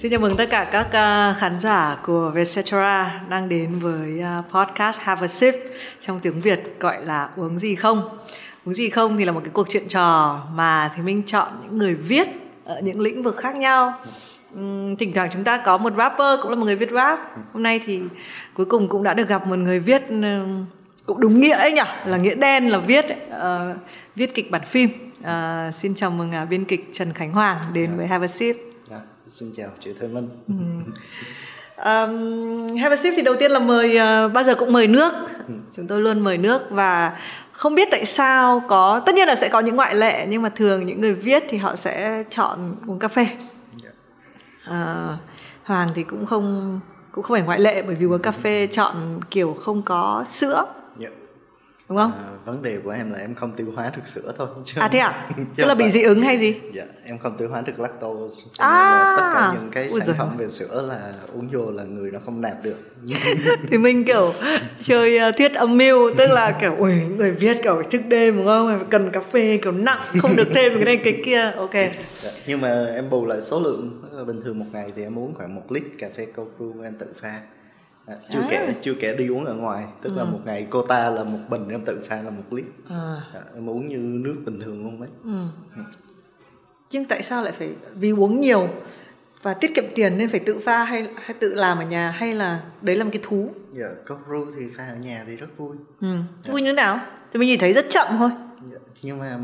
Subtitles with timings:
[0.00, 4.52] Xin chào mừng tất cả các uh, khán giả của Vietcetera đang đến với uh,
[4.52, 5.54] podcast Have a Sip
[6.00, 8.18] trong tiếng Việt gọi là uống gì không.
[8.66, 11.78] Uống gì không thì là một cái cuộc chuyện trò mà thì mình chọn những
[11.78, 12.28] người viết
[12.64, 13.94] ở những lĩnh vực khác nhau.
[14.98, 17.18] Thỉnh thoảng chúng ta có một rapper cũng là một người viết rap.
[17.52, 18.00] Hôm nay thì
[18.54, 20.48] cuối cùng cũng đã được gặp một người viết uh,
[21.06, 23.76] cũng đúng nghĩa ấy nhỉ, là nghĩa đen là viết uh,
[24.16, 24.90] viết kịch bản phim.
[25.20, 28.56] Uh, xin chào mừng uh, biên kịch Trần Khánh Hoàng đến với Have a Sip.
[29.30, 30.28] Xin chào chị Thơ Minh.
[30.48, 30.54] Ừ.
[31.84, 35.12] Um, Have a sip thì đầu tiên là mời uh, bao giờ cũng mời nước.
[35.48, 35.54] Ừ.
[35.76, 37.18] Chúng tôi luôn mời nước và
[37.52, 40.48] không biết tại sao có tất nhiên là sẽ có những ngoại lệ nhưng mà
[40.48, 43.26] thường những người viết thì họ sẽ chọn uống cà phê.
[44.68, 44.74] Uh,
[45.64, 46.80] Hoàng thì cũng không
[47.12, 50.64] cũng không phải ngoại lệ bởi vì uống cà phê chọn kiểu không có sữa
[51.90, 52.12] đúng không?
[52.12, 54.88] À, vấn đề của em là em không tiêu hóa được sữa thôi chứ à
[54.88, 55.28] thế à?
[55.56, 56.60] Tức là bị dị ứng hay gì?
[56.74, 60.16] Dạ em không tiêu hóa được lactose à, tất cả những cái sản giời.
[60.18, 62.76] phẩm về sữa là uống vô là người nó không nạp được.
[63.70, 64.32] Thì mình kiểu
[64.80, 68.46] chơi uh, thiết âm mưu tức là kiểu ui người viết kiểu trước đêm đúng
[68.46, 68.86] không?
[68.90, 71.74] Cần cà phê kiểu nặng không được thêm cái này cái kia ok.
[72.22, 75.34] Dạ, nhưng mà em bù lại số lượng bình thường một ngày thì em uống
[75.34, 77.40] khoảng một lít cà phê cold brew em tự pha
[78.06, 78.46] À, chưa à.
[78.50, 80.18] kể chưa kể đi uống ở ngoài tức ừ.
[80.18, 83.16] là một ngày cô ta là một bình em tự pha là một lít à.
[83.34, 85.44] À, em uống như nước bình thường luôn đấy ừ.
[85.76, 85.82] Ừ.
[86.90, 88.68] nhưng tại sao lại phải vì uống nhiều
[89.42, 92.34] và tiết kiệm tiền nên phải tự pha hay hay tự làm ở nhà hay
[92.34, 95.48] là đấy là một cái thú dạ cold brew thì pha ở nhà thì rất
[95.56, 96.16] vui ừ.
[96.44, 96.52] dạ.
[96.52, 97.00] vui như thế nào
[97.32, 98.30] thì mình nhìn thấy rất chậm thôi.
[99.02, 99.38] Nhưng mà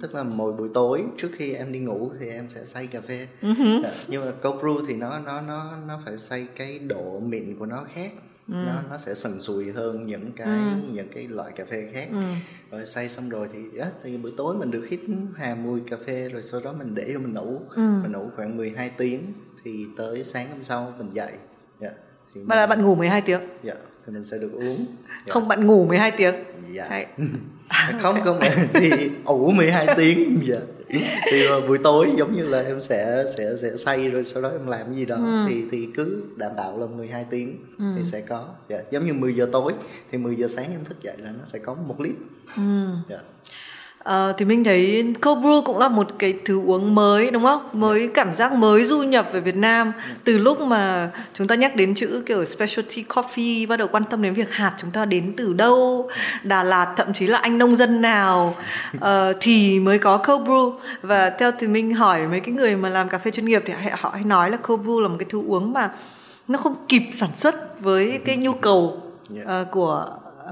[0.00, 3.00] tức là mỗi buổi tối trước khi em đi ngủ thì em sẽ xay cà
[3.00, 3.82] phê uh-huh.
[4.08, 7.66] nhưng mà cold brew thì nó nó nó nó phải xay cái độ mịn của
[7.66, 8.12] nó khác
[8.48, 8.54] ừ.
[8.54, 10.92] nó nó sẽ sần sùi hơn những cái ừ.
[10.92, 12.22] những cái loại cà phê khác ừ.
[12.70, 15.00] rồi xay xong rồi thì đó, thì buổi tối mình được hít
[15.36, 17.82] hà mùi cà phê rồi sau đó mình để cho mình nấu ừ.
[18.02, 19.32] mình nấu khoảng 12 tiếng
[19.64, 21.32] thì tới sáng hôm sau mình dậy
[21.80, 21.94] yeah.
[22.34, 22.58] thì mà mình...
[22.58, 23.74] là bạn ngủ 12 tiếng dạ
[24.10, 25.28] thì mình sẽ được uống yeah.
[25.28, 26.34] không bạn ngủ 12 tiếng
[26.72, 27.06] dạ Hay.
[28.00, 28.40] không không
[28.72, 28.90] thì
[29.24, 30.58] ủ 12 tiếng dạ
[31.30, 34.66] thì buổi tối giống như là em sẽ sẽ sẽ say rồi sau đó em
[34.66, 35.46] làm gì đó ừ.
[35.48, 37.84] thì thì cứ đảm bảo là 12 tiếng ừ.
[37.96, 38.78] thì sẽ có dạ.
[38.90, 39.72] giống như 10 giờ tối
[40.10, 42.14] thì 10 giờ sáng em thức dậy là nó sẽ có một lít
[42.56, 42.62] ừ.
[43.08, 43.18] dạ.
[44.04, 47.68] À, thì mình thấy cold brew cũng là một cái thứ uống mới đúng không?
[47.72, 48.14] Mới yeah.
[48.14, 49.92] cảm giác mới du nhập về Việt Nam
[50.24, 54.22] từ lúc mà chúng ta nhắc đến chữ kiểu specialty coffee bắt đầu quan tâm
[54.22, 56.10] đến việc hạt chúng ta đến từ đâu,
[56.42, 58.54] Đà Lạt thậm chí là anh nông dân nào
[58.96, 59.02] uh,
[59.40, 60.72] thì mới có cold brew
[61.02, 63.72] và theo thì mình hỏi mấy cái người mà làm cà phê chuyên nghiệp thì
[63.92, 65.90] họ hay nói là cold brew là một cái thứ uống mà
[66.48, 69.02] nó không kịp sản xuất với cái nhu cầu
[69.34, 70.06] uh, của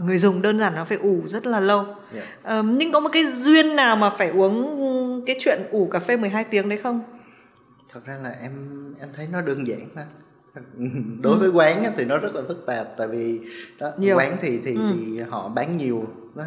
[0.05, 2.61] người dùng đơn giản nó phải ủ rất là lâu yeah.
[2.61, 6.17] uh, nhưng có một cái duyên nào mà phải uống cái chuyện ủ cà phê
[6.17, 7.03] 12 tiếng đấy không
[7.93, 8.53] thật ra là em
[9.01, 10.05] em thấy nó đơn giản thôi
[11.21, 11.39] đối ừ.
[11.39, 13.41] với quán thì nó rất là phức tạp tại vì
[13.79, 14.17] đó nhiều.
[14.17, 14.81] quán thì thì, ừ.
[14.93, 16.05] thì họ bán nhiều
[16.35, 16.45] đó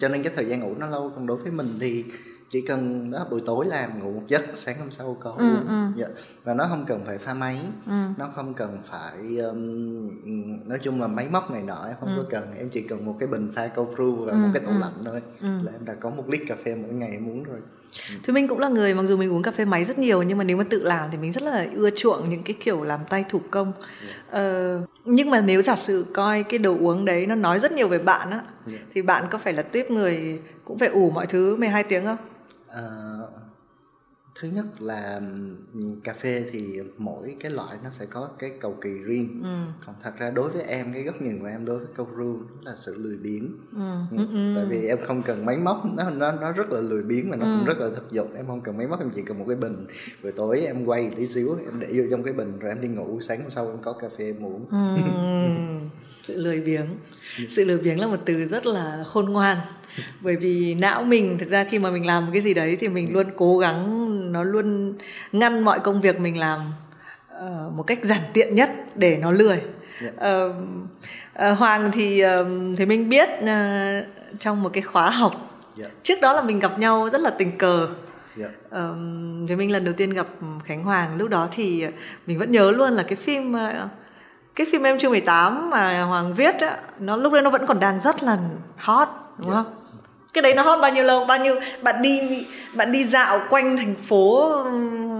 [0.00, 2.04] cho nên cái thời gian ngủ nó lâu còn đối với mình thì
[2.52, 5.86] chỉ cần đó buổi tối làm ngủ một giấc sáng hôm sau có ừ, ừ.
[5.96, 6.06] Dạ.
[6.44, 7.92] và nó không cần phải pha máy ừ.
[8.16, 10.10] nó không cần phải um,
[10.68, 12.14] nói chung là máy móc này nọ em không ừ.
[12.16, 14.62] có cần em chỉ cần một cái bình pha cold brew và ừ, một cái
[14.62, 14.78] tủ ừ.
[14.80, 15.48] lạnh thôi ừ.
[15.62, 17.58] là em đã có một lít cà phê mỗi ngày em uống rồi
[18.10, 18.14] ừ.
[18.22, 20.38] Thì mình cũng là người mặc dù mình uống cà phê máy rất nhiều nhưng
[20.38, 23.00] mà nếu mà tự làm thì mình rất là ưa chuộng những cái kiểu làm
[23.08, 23.72] tay thủ công.
[23.72, 23.86] Yeah.
[24.06, 24.38] Dạ.
[24.38, 27.88] Ờ, nhưng mà nếu giả sử coi cái đồ uống đấy nó nói rất nhiều
[27.88, 28.50] về bạn á yeah.
[28.66, 28.78] Dạ.
[28.94, 32.16] thì bạn có phải là tiếp người cũng phải ủ mọi thứ 12 tiếng không?
[32.78, 33.30] Uh,
[34.40, 35.20] thứ nhất là
[36.04, 39.84] cà phê thì mỗi cái loại nó sẽ có cái cầu kỳ riêng ừ.
[39.86, 42.36] còn thật ra đối với em cái góc nhìn của em đối với câu ru
[42.62, 44.16] là sự lười biếng ừ.
[44.18, 44.26] Ừ.
[44.32, 44.52] Ừ.
[44.56, 47.36] tại vì em không cần máy móc nó nó nó rất là lười biếng mà
[47.36, 47.56] nó ừ.
[47.58, 49.56] cũng rất là thực dụng em không cần máy móc em chỉ cần một cái
[49.56, 49.86] bình
[50.22, 52.88] buổi tối em quay tí xíu em để vô trong cái bình rồi em đi
[52.88, 55.02] ngủ sáng hôm sau em có cà phê em uống ừ.
[56.22, 56.86] sự lười biếng
[57.48, 59.58] sự lười biếng là một từ rất là khôn ngoan
[60.20, 62.88] bởi vì não mình thực ra khi mà mình làm một cái gì đấy thì
[62.88, 64.94] mình luôn cố gắng nó luôn
[65.32, 66.60] ngăn mọi công việc mình làm
[67.36, 69.60] uh, một cách giản tiện nhất để nó lười
[70.00, 70.14] yeah.
[70.14, 70.56] uh,
[71.52, 72.46] uh, hoàng thì uh,
[72.76, 74.06] thì mình biết uh,
[74.38, 75.92] trong một cái khóa học yeah.
[76.02, 77.88] trước đó là mình gặp nhau rất là tình cờ
[78.38, 78.50] Yeah.
[78.70, 80.26] Um, thì mình lần đầu tiên gặp
[80.64, 81.86] Khánh Hoàng lúc đó thì
[82.26, 83.54] mình vẫn nhớ luôn là cái phim
[84.54, 87.80] cái phim em chưa 18 mà Hoàng viết á nó lúc đấy nó vẫn còn
[87.80, 88.38] đang rất là
[88.76, 89.08] hot
[89.38, 89.64] đúng yeah.
[89.64, 89.81] không?
[90.32, 93.76] Cái đấy nó hot bao nhiêu lâu bao nhiêu bạn đi bạn đi dạo quanh
[93.76, 94.50] thành phố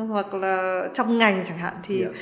[0.08, 2.12] hoặc là trong ngành chẳng hạn thì yeah.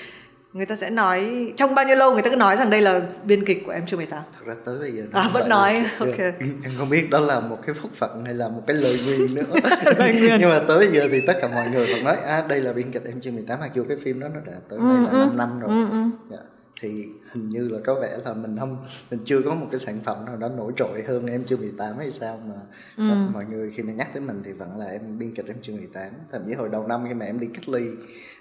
[0.53, 3.01] người ta sẽ nói trong bao nhiêu lâu người ta cứ nói rằng đây là
[3.25, 6.19] biên kịch của em chưa 18 thật ra tới bây giờ à vẫn nói ok.
[6.41, 9.35] Em không biết đó là một cái phúc phận hay là một cái lời nguyền
[9.35, 9.43] nữa.
[10.41, 12.73] Nhưng mà tới bây giờ thì tất cả mọi người vẫn nói à đây là
[12.73, 15.11] biên kịch em chưa 18 mặc dù cái phim đó nó đã tới đây là
[15.13, 15.71] 5 ừ, năm rồi.
[15.71, 16.05] Ừ, ừ.
[16.31, 16.50] Yeah
[16.81, 19.99] thì hình như là có vẻ là mình không mình chưa có một cái sản
[20.05, 22.55] phẩm nào đó nổi trội hơn em chưa 18 hay sao mà
[22.97, 23.15] ừ.
[23.35, 25.73] mọi người khi mà nhắc tới mình thì vẫn là em biên kịch em chưa
[25.73, 27.85] 18 thậm chí hồi đầu năm khi mà em đi cách ly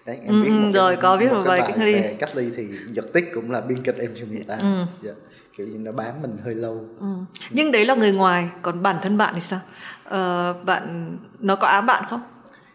[0.06, 2.50] đấy em ừ, viết một rồi cái, có viết một, bài cách ly cách ly
[2.58, 4.86] thì giật tích cũng là biên kịch em chưa 18 ừ.
[5.02, 5.12] dạ.
[5.58, 7.08] kiểu như nó bám mình hơi lâu ừ.
[7.50, 9.60] nhưng đấy là người ngoài còn bản thân bạn thì sao
[10.04, 12.22] ờ, bạn nó có ám bạn không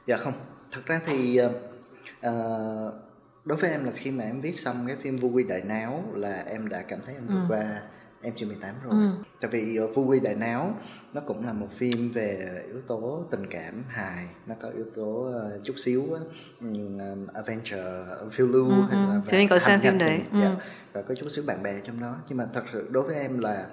[0.07, 0.33] dạ không
[0.71, 1.41] thật ra thì
[2.27, 2.33] uh,
[3.45, 6.05] đối với em là khi mà em viết xong cái phim Vu Quy Đại Náo
[6.15, 7.45] là em đã cảm thấy em vượt ừ.
[7.49, 7.81] qua
[8.25, 9.11] em chưa 18 rồi ừ.
[9.41, 10.79] tại vì uh, Vu Quy Đại Náo
[11.13, 15.29] nó cũng là một phim về yếu tố tình cảm hài nó có yếu tố
[15.29, 19.47] uh, chút xíu uh, adventure phiêu lưu ừ, hay là ừ.
[19.51, 20.41] có xem phim đấy ừ.
[20.41, 20.53] yeah.
[20.93, 23.39] và có chút xíu bạn bè trong đó nhưng mà thật sự đối với em
[23.39, 23.67] là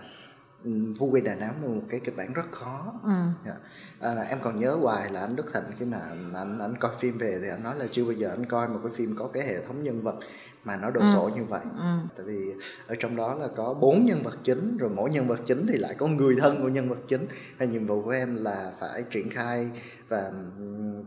[0.98, 3.10] Vu Quy Đà Nẵng là một cái kịch bản rất khó ừ.
[3.10, 3.28] yeah.
[3.46, 4.10] Dạ.
[4.16, 5.98] à, em còn nhớ hoài là anh Đức Thịnh khi mà
[6.34, 8.80] anh anh coi phim về thì anh nói là chưa bao giờ anh coi một
[8.84, 10.16] cái phim có cái hệ thống nhân vật
[10.64, 11.08] mà nó đồ ừ.
[11.14, 11.98] sộ như vậy ừ.
[12.18, 12.54] tại vì
[12.88, 15.78] ở trong đó là có bốn nhân vật chính rồi mỗi nhân vật chính thì
[15.78, 17.28] lại có người thân của nhân vật chính
[17.58, 19.72] và nhiệm vụ của em là phải triển khai
[20.10, 20.32] và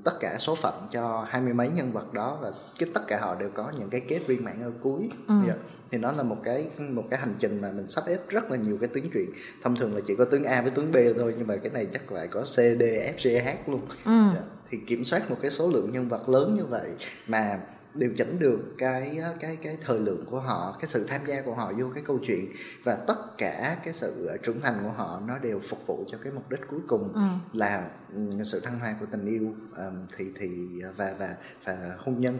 [0.04, 3.20] tất cả số phận cho hai mươi mấy nhân vật đó và cái tất cả
[3.20, 5.34] họ đều có những cái kết viên mãn ở cuối ừ.
[5.46, 5.58] yeah.
[5.90, 8.56] Thì nó là một cái một cái hành trình mà mình sắp xếp rất là
[8.56, 9.30] nhiều cái tuyến truyện
[9.62, 11.86] thông thường là chỉ có tuyến A với tuyến B thôi nhưng mà cái này
[11.92, 14.20] chắc lại có C D F G H luôn ừ.
[14.34, 14.42] Dạ.
[14.70, 16.90] thì kiểm soát một cái số lượng nhân vật lớn như vậy
[17.26, 17.60] mà
[17.94, 21.54] điều chỉnh được cái cái cái thời lượng của họ cái sự tham gia của
[21.54, 22.52] họ vô cái câu chuyện
[22.84, 26.32] và tất cả cái sự trưởng thành của họ nó đều phục vụ cho cái
[26.32, 27.20] mục đích cuối cùng ừ.
[27.52, 30.48] là ừ, sự thăng hoa của tình yêu um, thì thì
[30.96, 32.38] và và và hôn nhân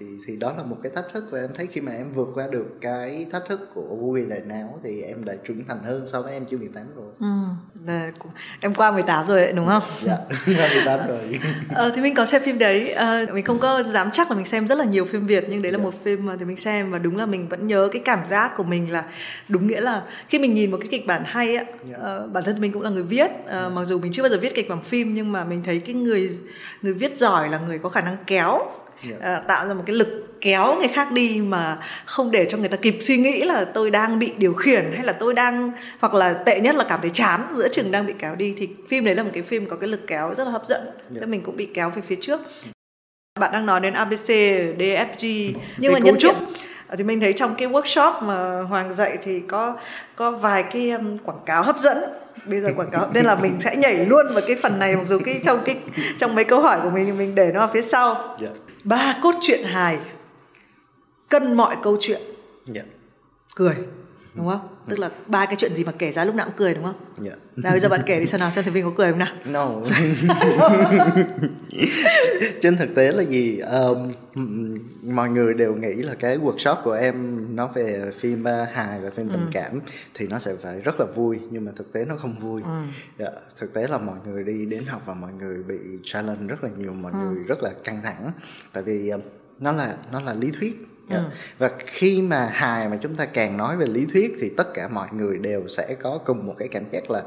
[0.00, 2.28] thì thì đó là một cái thách thức và em thấy khi mà em vượt
[2.34, 6.06] qua được cái thách thức của vui đại não thì em đã trưởng thành hơn
[6.06, 7.12] so với em chưa 18 rồi.
[7.20, 7.26] Ừ,
[7.86, 8.10] là,
[8.60, 9.82] em qua 18 rồi đúng không?
[10.00, 10.16] Dạ,
[10.46, 11.40] qua 18 rồi.
[11.74, 14.46] ờ, thì mình có xem phim đấy, à, mình không có dám chắc là mình
[14.46, 15.84] xem rất là nhiều phim Việt nhưng đấy là dạ.
[15.84, 18.52] một phim mà thì mình xem và đúng là mình vẫn nhớ cái cảm giác
[18.56, 19.04] của mình là
[19.48, 21.96] đúng nghĩa là khi mình nhìn một cái kịch bản hay á, dạ.
[22.24, 23.68] uh, bản thân mình cũng là người viết, uh, dạ.
[23.68, 25.94] mặc dù mình chưa bao giờ viết kịch bản phim nhưng mà mình thấy cái
[25.94, 26.38] người
[26.82, 28.58] người viết giỏi là người có khả năng kéo
[29.02, 29.20] yeah.
[29.22, 29.38] Dạ.
[29.40, 32.68] uh, tạo ra một cái lực kéo người khác đi mà không để cho người
[32.68, 36.14] ta kịp suy nghĩ là tôi đang bị điều khiển hay là tôi đang hoặc
[36.14, 39.04] là tệ nhất là cảm thấy chán giữa chừng đang bị kéo đi thì phim
[39.04, 41.20] đấy là một cái phim có cái lực kéo rất là hấp dẫn yeah.
[41.20, 41.26] Dạ.
[41.26, 42.40] mình cũng bị kéo về phía trước
[43.40, 44.28] bạn đang nói đến ABC,
[44.78, 46.36] DFG nhưng mà nhân trúc
[46.98, 49.76] thì mình thấy trong cái workshop mà Hoàng dạy thì có
[50.16, 51.98] có vài cái um, quảng cáo hấp dẫn
[52.44, 55.04] bây giờ quảng cáo nên là mình sẽ nhảy luôn vào cái phần này mặc
[55.06, 55.76] dù cái trong cái
[56.18, 58.52] trong mấy câu hỏi của mình thì mình để nó ở phía sau yeah.
[58.86, 59.98] Ba cốt truyện hài
[61.28, 62.20] cân mọi câu chuyện
[62.74, 62.86] yeah.
[62.86, 62.92] Dạ.
[63.54, 63.76] cười
[64.36, 66.74] đúng không tức là ba cái chuyện gì mà kể ra lúc nào cũng cười
[66.74, 66.94] đúng không
[67.24, 67.38] yeah.
[67.56, 67.62] Dạ.
[67.62, 69.34] nào bây giờ bạn kể đi xem nào xem thầy Vinh có cười không nào
[69.44, 69.70] no
[72.62, 74.12] trên thực tế là gì um,
[75.02, 79.10] mọi người đều nghĩ là cái workshop của em nó về phim uh, hài và
[79.10, 79.32] phim ừ.
[79.32, 79.80] tình cảm
[80.14, 82.68] thì nó sẽ phải rất là vui nhưng mà thực tế nó không vui ừ.
[83.18, 86.46] yeah, dạ, thực tế là mọi người đi đến học và mọi người bị challenge
[86.48, 87.18] rất là nhiều mọi ừ.
[87.18, 88.30] người rất là căng thẳng
[88.72, 89.20] tại vì uh,
[89.58, 90.95] nó là nó là lý thuyết.
[91.08, 91.22] Ừ.
[91.58, 94.88] và khi mà hài mà chúng ta càng nói về lý thuyết thì tất cả
[94.88, 97.22] mọi người đều sẽ có cùng một cái cảm giác là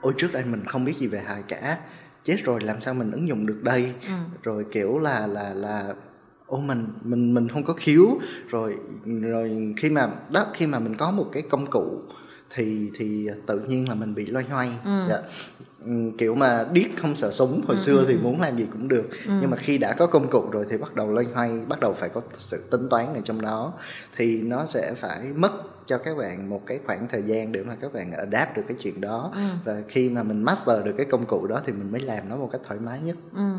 [0.00, 1.78] ôi trước đây mình không biết gì về hài cả
[2.24, 4.14] chết rồi làm sao mình ứng dụng được đây ừ.
[4.42, 5.94] rồi kiểu là là là
[6.46, 10.96] ô mình mình mình không có khiếu rồi rồi khi mà đó khi mà mình
[10.96, 12.02] có một cái công cụ
[12.50, 15.06] thì thì tự nhiên là mình bị loay hoay ừ.
[15.08, 15.18] dạ.
[15.84, 17.80] Ừ, kiểu mà điếc không sợ súng hồi ừ.
[17.80, 19.32] xưa thì muốn làm gì cũng được ừ.
[19.40, 21.94] nhưng mà khi đã có công cụ rồi thì bắt đầu loay hoay bắt đầu
[21.94, 23.72] phải có sự tính toán ở trong đó
[24.16, 25.52] thì nó sẽ phải mất
[25.86, 28.76] cho các bạn một cái khoảng thời gian để mà các bạn adapt được cái
[28.80, 29.40] chuyện đó ừ.
[29.64, 32.36] và khi mà mình master được cái công cụ đó thì mình mới làm nó
[32.36, 33.52] một cách thoải mái nhất ừ.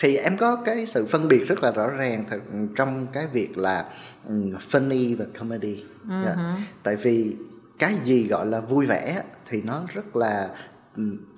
[0.00, 2.40] thì em có cái sự phân biệt rất là rõ ràng thật,
[2.76, 3.84] trong cái việc là
[4.28, 6.22] um, funny và comedy ừ.
[6.24, 6.36] yeah.
[6.36, 6.56] Dạ.
[6.82, 7.36] tại vì
[7.78, 10.50] cái gì gọi là vui vẻ thì nó rất là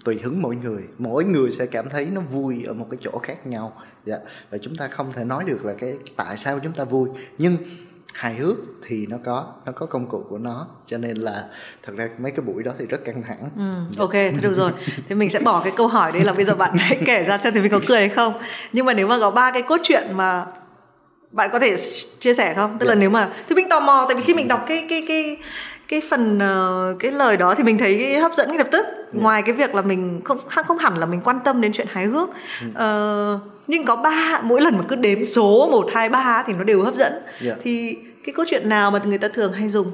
[0.04, 0.82] tùy hứng mỗi người.
[0.98, 3.72] Mỗi người sẽ cảm thấy nó vui ở một cái chỗ khác nhau.
[4.04, 4.16] Dạ.
[4.50, 7.08] Và chúng ta không thể nói được là cái tại sao chúng ta vui.
[7.38, 7.56] Nhưng
[8.14, 10.66] hài hước thì nó có nó có công cụ của nó.
[10.86, 11.44] Cho nên là
[11.82, 13.50] thật ra mấy cái buổi đó thì rất căng thẳng.
[13.56, 14.72] Ừ, ok thế được rồi.
[15.08, 17.38] Thì mình sẽ bỏ cái câu hỏi đấy là bây giờ bạn hãy kể ra
[17.38, 18.38] xem thì mình có cười hay không.
[18.72, 20.46] Nhưng mà nếu mà có ba cái cốt truyện mà
[21.30, 21.76] bạn có thể
[22.18, 22.78] chia sẻ không?
[22.78, 22.88] Tức yeah.
[22.88, 23.00] là dạ.
[23.00, 25.36] nếu mà thì mình tò mò tại vì khi mình đọc cái cái cái
[25.88, 29.12] cái phần uh, cái lời đó thì mình thấy hấp dẫn ngay lập tức yeah.
[29.12, 29.20] Dạ.
[29.22, 32.04] ngoài cái việc là mình không không hẳn là mình quan tâm đến chuyện hài
[32.04, 36.52] hước uh, nhưng có ba mỗi lần mà cứ đếm số một hai ba thì
[36.52, 37.24] nó đều hấp dẫn yeah.
[37.40, 37.54] Dạ.
[37.62, 39.92] thì cái câu chuyện nào mà người ta thường hay dùng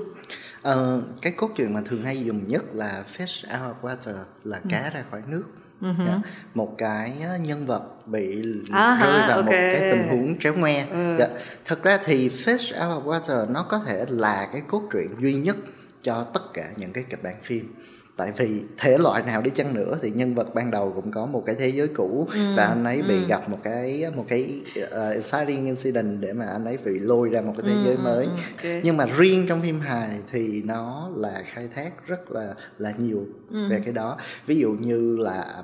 [0.69, 0.75] uh,
[1.23, 4.85] cái cốt truyện mà thường hay dùng nhất là fish out of water là cá
[4.85, 4.91] ừ.
[4.95, 5.45] ra khỏi nước
[5.81, 6.07] uh-huh.
[6.07, 6.19] yeah.
[6.55, 9.45] một cái nhân vật bị uh-huh, rơi vào okay.
[9.45, 11.19] một cái tình huống tréo ngoe uh.
[11.19, 11.31] yeah.
[11.65, 15.35] thật ra thì fish out of water nó có thể là cái cốt truyện duy
[15.35, 15.57] nhất
[16.05, 17.75] cho tất cả những cái kịch bản phim
[18.17, 21.27] tại vì thể loại nào đi chăng nữa thì nhân vật ban đầu cũng có
[21.27, 23.27] một cái thế giới cũ ừ, và anh ấy bị ừ.
[23.29, 27.41] gặp một cái một cái uh, exciting incident để mà anh ấy bị lôi ra
[27.41, 28.81] một cái thế ừ, giới mới ừ, okay.
[28.85, 33.27] nhưng mà riêng trong phim hài thì nó là khai thác rất là là nhiều
[33.51, 33.69] ừ.
[33.69, 35.63] về cái đó ví dụ như là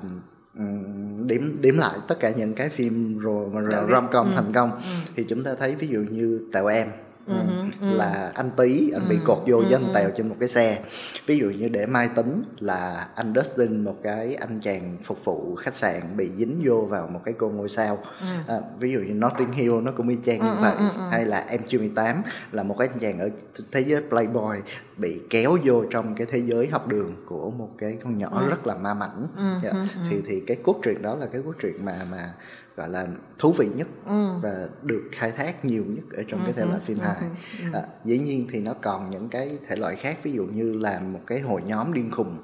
[0.57, 3.49] um, điểm điểm lại tất cả những cái phim rồi
[3.91, 4.33] rom com ừ.
[4.35, 5.11] thành công ừ.
[5.15, 6.87] thì chúng ta thấy ví dụ như tèo em
[7.31, 10.49] uh-huh, là anh tí anh uh-huh, bị cột vô với anh tèo trên một cái
[10.49, 10.81] xe
[11.25, 15.55] ví dụ như để mai tính là anh Dustin một cái anh chàng phục vụ
[15.55, 18.55] khách sạn bị dính vô vào một cái cô ngôi sao uh-huh.
[18.55, 21.09] à, ví dụ như Notting Hill nó cũng y chang như vậy uh-huh.
[21.09, 22.21] hay là em chưa 18
[22.51, 23.29] là một cái anh chàng ở
[23.71, 24.57] thế giới playboy
[24.97, 28.49] bị kéo vô trong cái thế giới học đường của một cái con nhỏ uh-huh.
[28.49, 29.63] rất là ma mảnh uh-huh.
[29.63, 29.75] yeah.
[30.09, 32.33] thì thì cái cốt truyện đó là cái cốt truyện mà mà
[32.81, 33.07] gọi là
[33.39, 34.27] thú vị nhất ừ.
[34.41, 36.43] và được khai thác nhiều nhất ở trong ừ.
[36.45, 37.03] cái thể loại phim ừ.
[37.03, 37.65] hài ừ.
[37.73, 40.99] à, dĩ nhiên thì nó còn những cái thể loại khác ví dụ như là
[40.99, 42.37] một cái hội nhóm điên khùng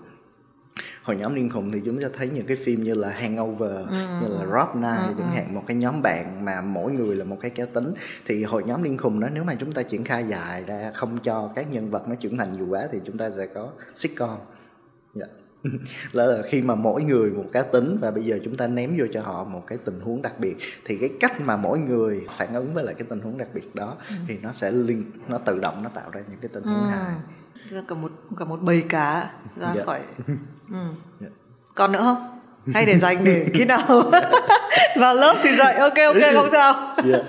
[1.04, 3.98] hội nhóm điên khùng thì chúng ta thấy những cái phim như là Hangover ừ.
[4.22, 5.14] như là Rob Night ừ.
[5.18, 7.94] chẳng hạn một cái nhóm bạn mà mỗi người là một cái cá tính
[8.26, 11.18] thì hội nhóm điên khùng đó nếu mà chúng ta triển khai dài ra không
[11.18, 14.38] cho các nhân vật nó trưởng thành nhiều quá thì chúng ta sẽ có sitcom
[15.16, 15.30] yeah.
[16.14, 18.96] Dạ là khi mà mỗi người một cá tính và bây giờ chúng ta ném
[18.98, 22.26] vô cho họ một cái tình huống đặc biệt thì cái cách mà mỗi người
[22.38, 24.16] phản ứng với lại cái tình huống đặc biệt đó ừ.
[24.28, 26.90] thì nó sẽ liên nó tự động nó tạo ra những cái tình huống ừ.
[26.90, 27.16] hài
[27.88, 29.86] cả một cả một bầy cá ra yeah.
[29.86, 30.00] khỏi
[30.72, 30.78] ừ.
[31.20, 31.28] Dạ.
[31.76, 32.40] còn nữa không
[32.74, 33.88] hay để dành để khi nào
[34.96, 37.22] vào lớp thì dạy ok ok không sao yeah.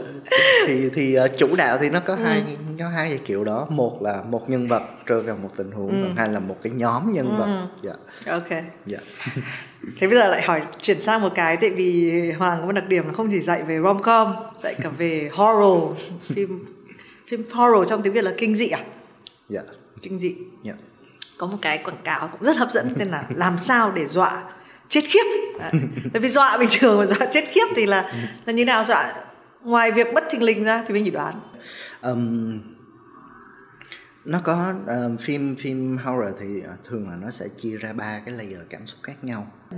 [0.67, 2.23] Thì thì uh, chủ đạo thì nó có ừ.
[2.25, 2.45] hai
[2.79, 3.67] có hai kiểu đó.
[3.71, 6.09] Một là một nhân vật rơi vào một tình huống ừ.
[6.17, 7.69] hai là một cái nhóm nhân vật.
[7.83, 7.89] Ừ.
[7.89, 8.33] dạ.
[8.33, 8.63] Ok.
[8.87, 8.99] Dạ.
[10.01, 12.89] Thế bây giờ lại hỏi chuyển sang một cái tại vì hoàng có một đặc
[12.89, 15.99] điểm là không chỉ dạy về rom com dạy cả về horror.
[16.35, 16.65] Phim
[17.29, 18.81] phim horror trong tiếng việt là kinh dị à?
[19.49, 19.61] Dạ.
[20.03, 20.35] Kinh dị.
[20.63, 20.73] Dạ.
[21.39, 24.43] Có một cái quảng cáo cũng rất hấp dẫn tên là làm sao để dọa
[24.89, 25.25] chết khiếp.
[26.13, 28.13] Tại vì dọa bình thường mà dọa chết khiếp thì là
[28.45, 28.85] là như nào?
[28.85, 29.15] Dọa
[29.65, 31.41] ngoài việc bất thình lình ra thì mình chỉ đoán.
[32.03, 32.61] Um,
[34.25, 38.23] nó có uh, phim phim horror thì uh, thường là nó sẽ chia ra ba
[38.27, 39.53] cái layer cảm xúc khác nhau.
[39.71, 39.77] Ừ.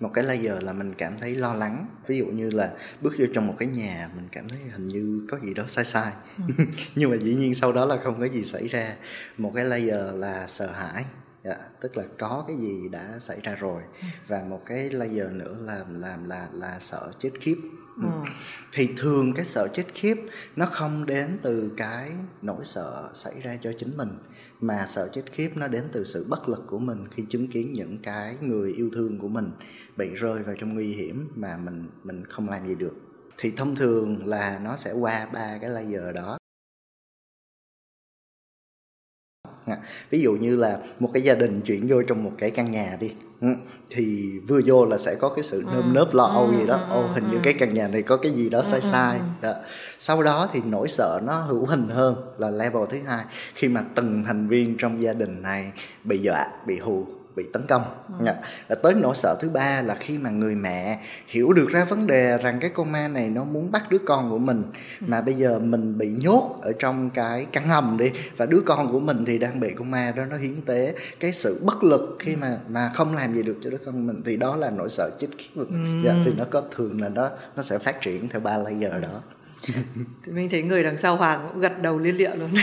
[0.00, 1.86] một cái layer là mình cảm thấy lo lắng.
[2.06, 5.26] Ví dụ như là bước vô trong một cái nhà mình cảm thấy hình như
[5.30, 6.12] có gì đó sai sai.
[6.38, 6.64] Ừ.
[6.94, 8.96] nhưng mà dĩ nhiên sau đó là không có gì xảy ra.
[9.38, 11.04] Một cái layer là sợ hãi.
[11.42, 13.82] Yeah, dạ, tức là có cái gì đã xảy ra rồi.
[14.00, 14.06] Ừ.
[14.28, 17.56] và một cái layer nữa là làm là, là là sợ chết khiếp
[17.96, 18.02] Ừ.
[18.02, 18.30] ừ.
[18.72, 20.16] thì thường cái sợ chết khiếp
[20.56, 24.08] nó không đến từ cái nỗi sợ xảy ra cho chính mình,
[24.60, 27.72] mà sợ chết khiếp nó đến từ sự bất lực của mình khi chứng kiến
[27.72, 29.50] những cái người yêu thương của mình
[29.96, 32.94] bị rơi vào trong nguy hiểm mà mình mình không làm gì được.
[33.38, 36.38] Thì thông thường là nó sẽ qua ba cái layer đó.
[40.10, 42.96] Ví dụ như là một cái gia đình chuyển vô trong một cái căn nhà
[43.00, 43.48] đi ừ,
[43.90, 45.90] thì vừa vô là sẽ có cái sự nơm ừ.
[45.92, 46.76] nớp lo âu gì đó.
[46.76, 49.20] ừ, ô hình như cái căn nhà này có cái gì đó sai sai.
[49.42, 49.54] đó.
[49.98, 53.24] sau đó thì nỗi sợ nó hữu hình hơn là level thứ hai.
[53.54, 55.72] Khi mà từng thành viên trong gia đình này
[56.04, 57.06] bị dọa bị hù
[57.36, 57.82] bị tấn công
[58.18, 58.24] ừ.
[58.68, 62.06] Và tới nỗi sợ thứ ba là khi mà người mẹ hiểu được ra vấn
[62.06, 64.62] đề rằng cái con ma này nó muốn bắt đứa con của mình
[65.00, 65.06] ừ.
[65.08, 68.92] mà bây giờ mình bị nhốt ở trong cái căn hầm đi và đứa con
[68.92, 72.16] của mình thì đang bị con ma đó nó hiến tế cái sự bất lực
[72.18, 74.88] khi mà mà không làm gì được cho đứa con mình thì đó là nỗi
[74.88, 75.66] sợ chết khiếp ừ.
[76.04, 79.22] dạ, thì nó có thường là nó nó sẽ phát triển theo ba layer đó
[80.22, 82.50] thì mình thấy người đằng sau hoàng cũng gật đầu liên lịa luôn.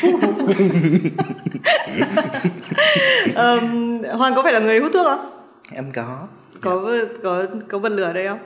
[3.36, 5.44] Um, hoàng có phải là người hút thuốc không?
[5.72, 6.28] Em có.
[6.62, 7.08] Có dạ.
[7.24, 8.40] có có bật lửa đây không?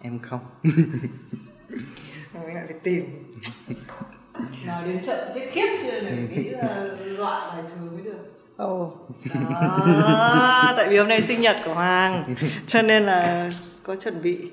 [0.00, 0.40] Em không.
[0.62, 3.04] Mình lại phải tìm.
[4.66, 6.00] Nào đến trận chết khiếp chưa?
[6.00, 8.32] Để nghĩ là dọa là thường mới được.
[8.56, 8.82] Ồ.
[8.82, 9.08] Oh.
[10.04, 12.34] À, tại vì hôm nay sinh nhật của Hoàng
[12.66, 13.48] cho nên là
[13.82, 14.50] có chuẩn bị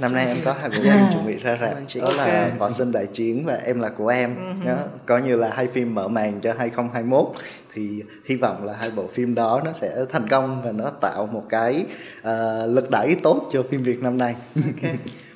[0.00, 2.92] năm nay em có hai bộ phim chuẩn bị ra rạp đó là võ sinh
[2.92, 4.76] đại chiến và em là của em đó.
[5.06, 7.26] coi như là hai phim mở màn cho 2021
[7.74, 11.28] thì hy vọng là hai bộ phim đó nó sẽ thành công và nó tạo
[11.32, 11.86] một cái
[12.20, 12.26] uh,
[12.66, 14.34] lực đẩy tốt cho phim Việt năm nay.
[14.56, 14.96] Okay.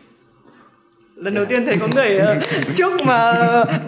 [1.17, 3.35] lần đầu tiên thấy có người uh, chúc mà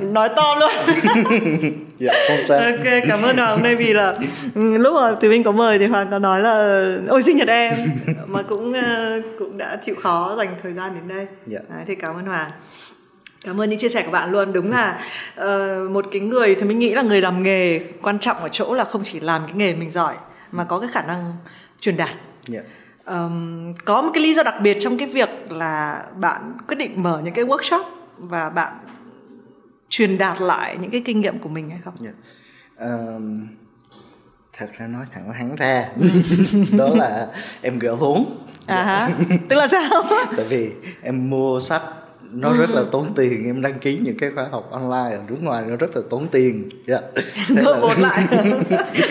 [0.01, 0.71] nói to luôn.
[1.99, 2.59] Dạ không sao.
[2.59, 4.15] Ok cảm ơn hoàng hôm nay vì là
[4.55, 7.49] ừ, lúc mà từ minh có mời thì hoàng có nói là ôi sinh nhật
[7.49, 7.75] em.
[8.27, 11.27] Mà cũng uh, cũng đã chịu khó dành thời gian đến đây.
[11.47, 11.59] Dạ.
[11.69, 12.51] Đấy, thì cảm ơn hoàng.
[13.45, 14.53] Cảm ơn những chia sẻ của bạn luôn.
[14.53, 14.99] Đúng là
[15.41, 18.75] uh, một cái người thì mình nghĩ là người làm nghề quan trọng ở chỗ
[18.75, 20.15] là không chỉ làm cái nghề mình giỏi
[20.53, 21.33] mà có cái khả năng
[21.81, 22.15] truyền đạt.
[22.53, 22.65] Yeah.
[23.07, 27.03] Um, có một cái lý do đặc biệt trong cái việc là bạn quyết định
[27.03, 27.85] mở những cái workshop
[28.19, 28.73] và bạn
[29.89, 31.95] truyền đạt lại những cái kinh nghiệm của mình hay không?
[32.03, 32.15] Yeah.
[32.79, 33.49] Um,
[34.53, 35.89] thật ra nói thẳng hắn ra
[36.79, 37.27] đó là
[37.63, 38.25] em gỡ vốn
[38.67, 39.11] à hả?
[39.49, 40.03] tức là sao
[40.37, 40.73] tại vì
[41.03, 41.83] em mua sách
[42.33, 45.37] nó rất là tốn tiền em đăng ký những cái khóa học online ở nước
[45.43, 47.05] ngoài nó rất là tốn tiền yeah.
[47.49, 48.27] gỡ vốn lại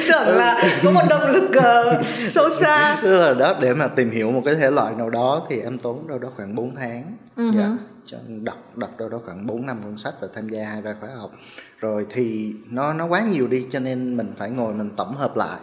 [0.07, 4.12] tưởng là có một động lực uh, sâu xa tức là đó để mà tìm
[4.12, 7.17] hiểu một cái thể loại nào đó thì em tốn đâu đó khoảng 4 tháng
[7.38, 7.60] uh-huh.
[7.60, 7.72] yeah.
[8.05, 10.93] cho đọc đọc đâu đó khoảng 4 năm cuốn sách và tham gia hai ba
[11.00, 11.31] khóa học
[11.79, 15.38] rồi thì nó nó quá nhiều đi cho nên mình phải ngồi mình tổng hợp
[15.38, 15.60] lại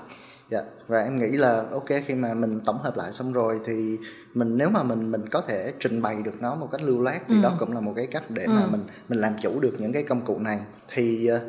[0.53, 0.63] dạ.
[0.89, 3.99] Và em nghĩ là ok khi mà mình tổng hợp lại xong rồi thì
[4.35, 7.23] mình nếu mà mình mình có thể trình bày được nó một cách lưu loát
[7.29, 7.41] thì ừ.
[7.43, 8.51] đó cũng là một cái cách để ừ.
[8.51, 10.59] mà mình mình làm chủ được những cái công cụ này.
[10.95, 11.41] Thì ờ,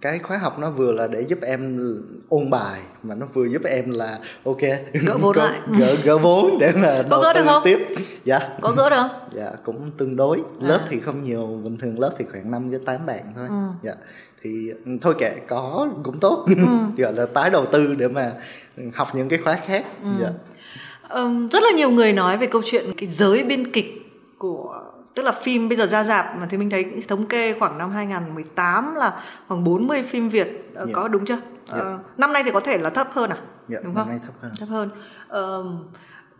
[0.00, 1.80] cái khóa học nó vừa là để giúp em
[2.28, 4.60] ôn bài mà nó vừa giúp em là ok
[5.06, 5.60] gỡ vốn lại.
[5.78, 7.62] gỡ gỡ vốn để mà có gỡ được không?
[7.64, 7.78] tiếp.
[8.24, 8.38] Dạ.
[8.60, 9.10] Có gỡ được không?
[9.36, 10.42] Dạ cũng tương đối.
[10.60, 10.86] Lớp à.
[10.90, 13.46] thì không nhiều bình thường lớp thì khoảng 5 với 8 bạn thôi.
[13.48, 13.54] Ừ.
[13.82, 13.94] dạ
[14.46, 16.54] thì thôi kệ có cũng tốt ừ.
[17.02, 18.32] gọi là tái đầu tư để mà
[18.94, 20.08] học những cái khóa khác ừ.
[20.20, 20.30] dạ.
[21.10, 24.82] um, rất là nhiều người nói về câu chuyện cái giới biên kịch của
[25.14, 27.90] tức là phim bây giờ ra rạp mà thì mình thấy thống kê khoảng năm
[27.90, 30.74] 2018 là khoảng 40 phim Việt yeah.
[30.74, 30.92] Ờ, dạ.
[30.94, 31.34] có đúng chưa?
[31.34, 31.46] Yeah.
[31.66, 31.94] Dạ.
[31.94, 33.36] Uh, năm nay thì có thể là thấp hơn à?
[33.36, 34.08] Yeah, dạ, đúng không?
[34.08, 34.52] Năm nay thấp hơn.
[34.60, 34.90] Thấp hơn.
[35.26, 35.66] Uh,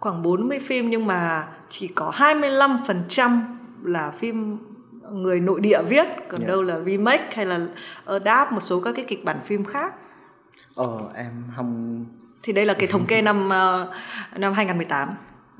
[0.01, 3.41] khoảng 40 phim nhưng mà chỉ có 25%
[3.83, 4.59] là phim
[5.13, 6.49] người nội địa viết còn yeah.
[6.49, 7.61] đâu là remake hay là
[8.05, 9.95] adapt một số các cái kịch bản phim khác
[10.75, 12.05] ờ em không
[12.43, 15.09] thì đây là cái thống kê năm uh, năm 2018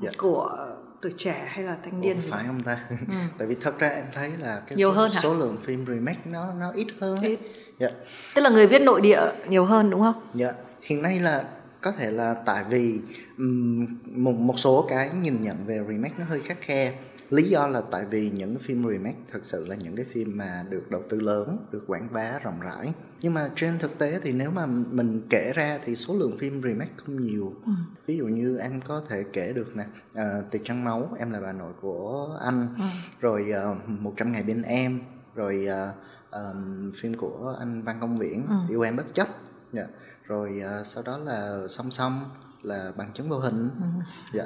[0.01, 0.17] yeah.
[0.17, 0.57] của
[1.01, 2.95] tuổi trẻ hay là thanh niên Ủa, phải không ta ừ.
[3.37, 5.19] tại vì thật ra em thấy là cái nhiều số, hơn hả?
[5.23, 7.39] số lượng phim remake nó nó ít hơn ít.
[7.79, 7.93] Yeah.
[8.35, 10.57] tức là người viết nội địa nhiều hơn đúng không dạ yeah.
[10.81, 11.43] hiện nay là
[11.81, 12.99] có thể là tại vì
[13.37, 16.93] um, một một số cái nhìn nhận về remake nó hơi khắc khe
[17.29, 20.65] lý do là tại vì những phim remake thật sự là những cái phim mà
[20.69, 24.31] được đầu tư lớn được quảng bá rộng rãi nhưng mà trên thực tế thì
[24.31, 27.71] nếu mà mình kể ra thì số lượng phim remake không nhiều ừ.
[28.05, 31.39] ví dụ như em có thể kể được nè à, tiệc trăng máu em là
[31.39, 32.83] bà nội của anh ừ.
[33.19, 33.45] rồi
[33.87, 34.99] một uh, trăm ngày bên em
[35.35, 35.95] rồi uh,
[36.31, 38.55] um, phim của anh văn công viễn ừ.
[38.69, 39.37] yêu em bất chấp yeah.
[39.73, 39.95] Dạ.
[40.23, 42.19] rồi uh, sau đó là song song
[42.61, 44.03] là bằng chứng vô hình ừ.
[44.33, 44.45] dạ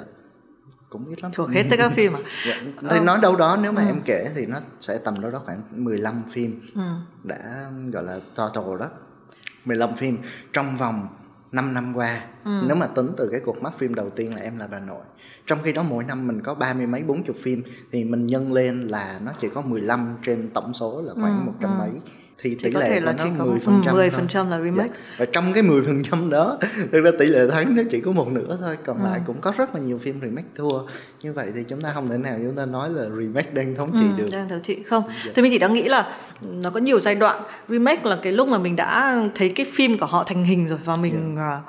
[0.92, 2.54] cũng ít lắm thuộc hết tất các phim à dạ.
[2.64, 3.00] thì ờ.
[3.00, 3.88] nói đâu đó nếu mà ừ.
[3.88, 6.82] em kể thì nó sẽ tầm đâu đó khoảng 15 phim ừ.
[7.24, 8.90] đã gọi là total đó
[9.66, 10.18] 15 phim
[10.54, 11.08] trong vòng
[11.52, 12.62] 5 năm qua ừ.
[12.68, 15.04] nếu mà tính từ cái cuộc mắt phim đầu tiên là em là bà nội
[15.46, 18.28] trong khi đó mỗi năm mình có ba mươi mấy bốn chục phim thì mình
[18.28, 21.62] nhân lên là nó chỉ có 15 trên tổng số là khoảng một ừ.
[21.62, 21.76] trăm ừ.
[21.80, 22.02] mấy
[22.38, 25.16] thì tỷ lệ của nó 10 phần trăm 10 phần trăm là remake dạ.
[25.18, 26.58] và trong cái 10 phần trăm đó
[26.92, 29.04] thực ra tỷ lệ thắng nó chỉ có một nửa thôi còn ừ.
[29.04, 30.80] lại cũng có rất là nhiều phim remake thua
[31.22, 33.92] như vậy thì chúng ta không thể nào chúng ta nói là remake đang thống
[33.94, 35.32] trị ừ, được đang thống trị không dạ.
[35.36, 38.48] thì mình chỉ đang nghĩ là nó có nhiều giai đoạn remake là cái lúc
[38.48, 41.36] mà mình đã thấy cái phim của họ thành hình rồi và mình.
[41.38, 41.60] Dạ.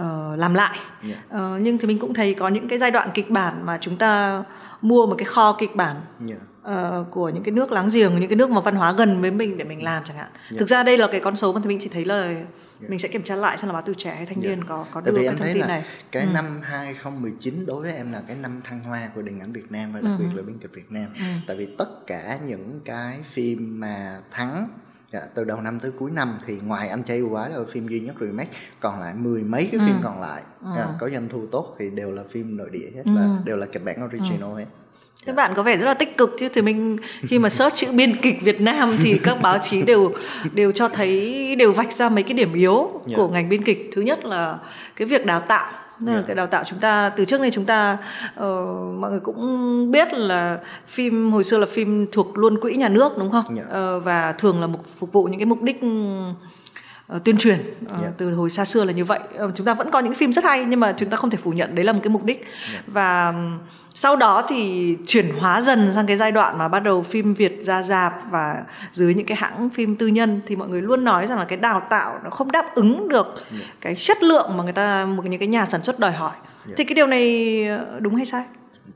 [0.00, 1.18] Uh, làm lại yeah.
[1.54, 3.96] uh, nhưng thì mình cũng thấy có những cái giai đoạn kịch bản mà chúng
[3.96, 4.42] ta
[4.82, 5.96] mua một cái kho kịch bản
[6.28, 9.20] yeah uh, của những cái nước láng giềng những cái nước mà văn hóa gần
[9.20, 10.58] với mình để mình làm chẳng hạn yeah.
[10.58, 12.46] thực ra đây là cái con số mà mình chỉ thấy là yeah.
[12.88, 14.68] mình sẽ kiểm tra lại xem là báo tuổi trẻ hay thanh niên yeah.
[14.68, 16.28] có có đưa cái thông tin này cái ừ.
[16.34, 19.92] năm 2019 đối với em là cái năm thăng hoa của điện ảnh Việt Nam
[19.92, 20.24] và đặc ừ.
[20.24, 21.24] biệt là biên kịch Việt Nam ừ.
[21.46, 24.68] tại vì tất cả những cái phim mà thắng
[25.14, 28.00] Dạ, từ đầu năm tới cuối năm thì ngoài anh trai quái là phim duy
[28.00, 28.50] nhất remake
[28.80, 30.00] còn lại mười mấy cái phim ừ.
[30.04, 30.68] còn lại ừ.
[30.76, 33.10] dạ, có doanh thu tốt thì đều là phim nội địa hết ừ.
[33.16, 34.58] và đều là kịch bản original ừ.
[34.58, 34.66] hết
[35.26, 37.86] các bạn có vẻ rất là tích cực chứ thì mình khi mà search chữ
[37.92, 40.12] biên kịch Việt Nam thì các báo chí đều
[40.52, 42.92] đều cho thấy đều vạch ra mấy cái điểm yếu yeah.
[43.06, 43.16] Dạ.
[43.16, 44.58] của ngành biên kịch thứ nhất là
[44.96, 46.26] cái việc đào tạo nên là dạ.
[46.26, 47.98] cái đào tạo chúng ta từ trước nay chúng ta
[48.36, 48.42] uh,
[48.98, 53.18] mọi người cũng biết là phim hồi xưa là phim thuộc luôn quỹ nhà nước
[53.18, 53.68] đúng không yeah.
[53.68, 55.80] Uh, và thường là mục phục vụ những cái mục đích
[57.24, 58.14] tuyên truyền uh, yeah.
[58.18, 60.44] từ hồi xa xưa là như vậy uh, chúng ta vẫn có những phim rất
[60.44, 62.44] hay nhưng mà chúng ta không thể phủ nhận đấy là một cái mục đích
[62.72, 62.84] yeah.
[62.86, 63.34] và
[63.94, 67.58] sau đó thì chuyển hóa dần sang cái giai đoạn mà bắt đầu phim Việt
[67.60, 71.26] ra dạp và dưới những cái hãng phim tư nhân thì mọi người luôn nói
[71.26, 73.64] rằng là cái đào tạo nó không đáp ứng được yeah.
[73.80, 76.34] cái chất lượng mà người ta một những cái nhà sản xuất đòi hỏi
[76.66, 76.76] yeah.
[76.76, 77.66] thì cái điều này
[78.00, 78.44] đúng hay sai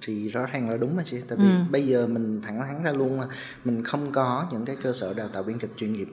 [0.02, 1.58] thì rõ ràng là đúng mà chị tại vì ừ.
[1.70, 3.26] bây giờ mình thẳng thắn ra luôn là
[3.64, 6.08] mình không có những cái cơ sở đào tạo biên kịch chuyên nghiệp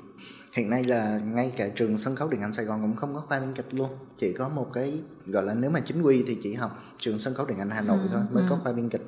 [0.55, 3.19] hiện nay là ngay cả trường sân khấu điện ảnh Sài Gòn cũng không có
[3.19, 6.37] khoa biên kịch luôn chỉ có một cái gọi là nếu mà chính quy thì
[6.43, 8.47] chỉ học trường sân khấu điện ảnh Hà Nội ừ, thôi mới ừ.
[8.49, 9.07] có khoa biên kịch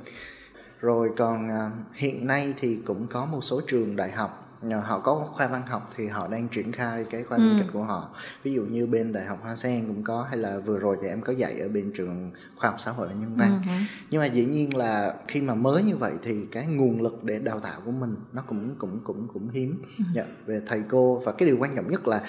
[0.80, 5.28] rồi còn uh, hiện nay thì cũng có một số trường đại học họ có
[5.32, 7.56] khoa văn học thì họ đang triển khai cái khoa biên ừ.
[7.58, 8.10] kịch của họ
[8.44, 11.08] ví dụ như bên đại học hoa sen cũng có hay là vừa rồi thì
[11.08, 13.72] em có dạy ở bên trường khoa học xã hội và nhân văn ừ.
[14.10, 17.40] nhưng mà dĩ nhiên là khi mà mới như vậy thì cái nguồn lực để
[17.40, 20.04] đào tạo của mình nó cũng cũng cũng cũng hiếm ừ.
[20.14, 22.24] dạ, về thầy cô và cái điều quan trọng nhất là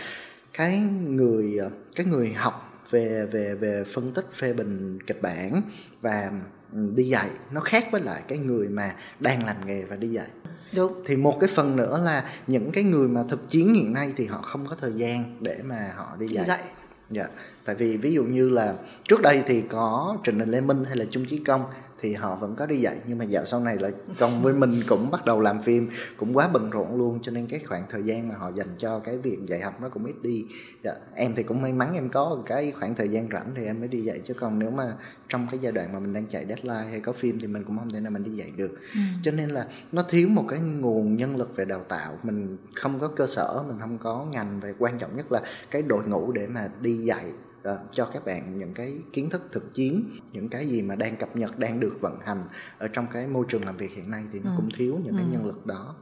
[0.52, 1.58] cái người
[1.96, 5.62] cái người học về về về phân tích phê bình kịch bản
[6.00, 6.30] và
[6.72, 10.08] ừ, đi dạy nó khác với lại cái người mà đang làm nghề và đi
[10.08, 10.28] dạy
[10.72, 10.92] Đúng.
[11.06, 14.26] thì một cái phần nữa là những cái người mà thực chiến hiện nay thì
[14.26, 16.62] họ không có thời gian để mà họ đi dạy, dạy.
[17.10, 17.26] dạ
[17.64, 18.74] tại vì ví dụ như là
[19.08, 21.64] trước đây thì có Trịnh Đình Lê Minh hay là Trung Chí Công
[22.00, 22.96] thì họ vẫn có đi dạy.
[23.06, 26.36] Nhưng mà dạo sau này là công với mình cũng bắt đầu làm phim cũng
[26.36, 27.18] quá bận rộn luôn.
[27.22, 29.88] Cho nên cái khoảng thời gian mà họ dành cho cái việc dạy học nó
[29.88, 30.44] cũng ít đi.
[30.84, 33.78] Dạ, em thì cũng may mắn em có cái khoảng thời gian rảnh thì em
[33.78, 34.20] mới đi dạy.
[34.24, 34.92] Chứ còn nếu mà
[35.28, 37.78] trong cái giai đoạn mà mình đang chạy deadline hay có phim thì mình cũng
[37.78, 38.70] không thể nào mình đi dạy được.
[38.94, 39.00] Ừ.
[39.22, 42.18] cho nên là nó thiếu một cái nguồn nhân lực về đào tạo.
[42.22, 44.60] Mình không có cơ sở mình không có ngành.
[44.60, 47.24] Về quan trọng nhất là cái đội ngũ để mà đi dạy
[47.72, 51.16] uh, cho các bạn những cái kiến thức thực chiến những cái gì mà đang
[51.16, 52.44] cập nhật đang được vận hành
[52.78, 54.54] ở trong cái môi trường làm việc hiện nay thì nó ừ.
[54.56, 55.18] cũng thiếu những ừ.
[55.18, 55.94] cái nhân lực đó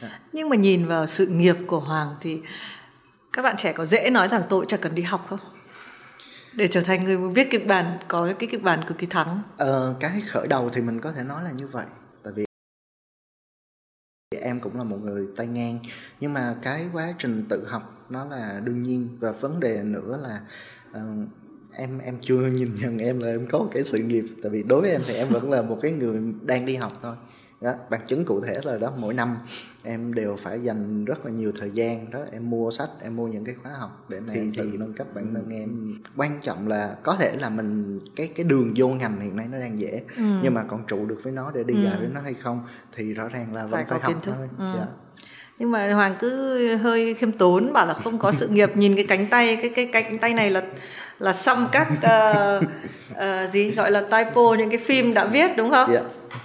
[0.00, 0.20] à.
[0.32, 2.42] nhưng mà nhìn vào sự nghiệp của hoàng thì
[3.32, 5.40] các bạn trẻ có dễ nói rằng tôi chẳng cần đi học không
[6.54, 9.94] để trở thành người viết kịch bản có cái kịch bản cực kỳ thắng ờ,
[10.00, 11.86] cái khởi đầu thì mình có thể nói là như vậy
[12.22, 12.44] tại vì
[14.40, 15.78] em cũng là một người tay ngang
[16.20, 20.18] nhưng mà cái quá trình tự học nó là đương nhiên và vấn đề nữa
[20.22, 20.40] là
[20.92, 21.28] uh,
[21.72, 24.62] em em chưa nhìn nhận em là em có một cái sự nghiệp tại vì
[24.62, 27.16] đối với em thì em vẫn là một cái người đang đi học thôi
[27.60, 29.36] đó, bằng chứng cụ thể là đó mỗi năm
[29.82, 33.28] em đều phải dành rất là nhiều thời gian đó em mua sách em mua
[33.28, 35.94] những cái khóa học để mà thì, em tự thì nâng cấp bản thân em
[36.16, 39.58] quan trọng là có thể là mình cái cái đường vô ngành hiện nay nó
[39.58, 40.22] đang dễ ừ.
[40.42, 41.80] nhưng mà còn trụ được với nó để đi ừ.
[41.84, 44.64] dài với nó hay không thì rõ ràng là vẫn phải, phải học thôi ừ.
[44.64, 45.01] yeah dạ
[45.62, 49.04] nhưng mà hoàng cứ hơi khiêm tốn bảo là không có sự nghiệp nhìn cái
[49.08, 50.62] cánh tay cái cái cánh tay này là
[51.18, 52.62] là xăm các uh,
[53.12, 56.02] uh, gì gọi là typo những cái phim đã viết đúng không yeah.
[56.02, 56.36] Dạ.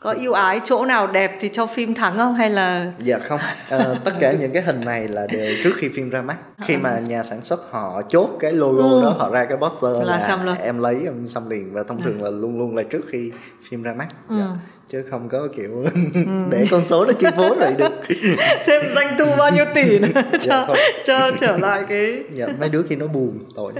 [0.00, 3.40] có yêu ái chỗ nào đẹp thì cho phim thắng không hay là dạ không
[3.70, 6.76] à, tất cả những cái hình này là đều trước khi phim ra mắt khi
[6.76, 9.02] mà nhà sản xuất họ chốt cái logo ừ.
[9.02, 10.56] đó họ ra cái poster là, là luôn.
[10.56, 12.24] em lấy em xăm liền và thông thường ừ.
[12.24, 13.32] là luôn luôn là trước khi
[13.70, 14.36] phim ra mắt ừ.
[14.38, 16.20] dạ chứ không có kiểu ừ.
[16.50, 17.92] để con số nó chi phối vậy được
[18.66, 20.08] thêm doanh thu bao nhiêu tỷ nữa
[20.40, 23.72] cho dạ, cho trở lại cái dạ, mấy đứa khi nó buồn tội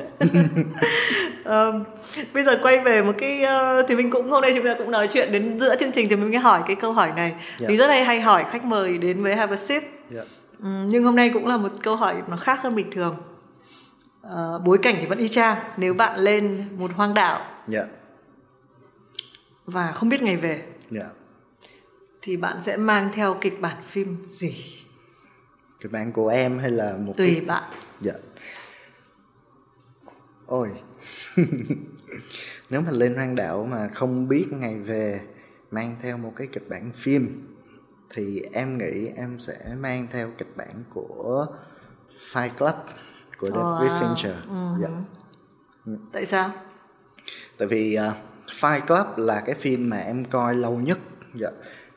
[1.45, 1.85] um,
[2.35, 4.91] bây giờ quay về một cái uh, thì mình cũng hôm nay chúng ta cũng
[4.91, 7.69] nói chuyện đến giữa chương trình thì mình mới hỏi cái câu hỏi này dạ.
[7.69, 10.23] vì rất hay hay hỏi khách mời đến với Have a Sip dạ.
[10.63, 13.17] um, nhưng hôm nay cũng là một câu hỏi nó khác hơn bình thường
[14.27, 17.85] uh, bối cảnh thì vẫn y chang nếu bạn lên một hoang đảo dạ.
[19.67, 21.07] và không biết ngày về yeah.
[21.07, 21.69] Dạ.
[22.23, 24.55] thì bạn sẽ mang theo kịch bản phim gì
[25.81, 27.45] kịch bản của em hay là một tùy cái...
[27.45, 28.15] bạn dạ
[30.47, 30.71] ôi
[32.71, 35.21] nếu mà lên hoang đảo mà không biết ngày về
[35.71, 37.47] mang theo một cái kịch bản phim
[38.11, 41.47] thì em nghĩ em sẽ mang theo kịch bản của
[42.33, 42.75] Fight Club
[43.39, 44.35] của David oh, Fincher.
[44.49, 44.79] Uh-huh.
[44.81, 44.89] Dạ.
[46.13, 46.51] Tại sao?
[47.59, 48.17] Tại vì uh,
[48.47, 50.99] Fight Club là cái phim mà em coi lâu nhất.
[51.35, 51.51] Dạ.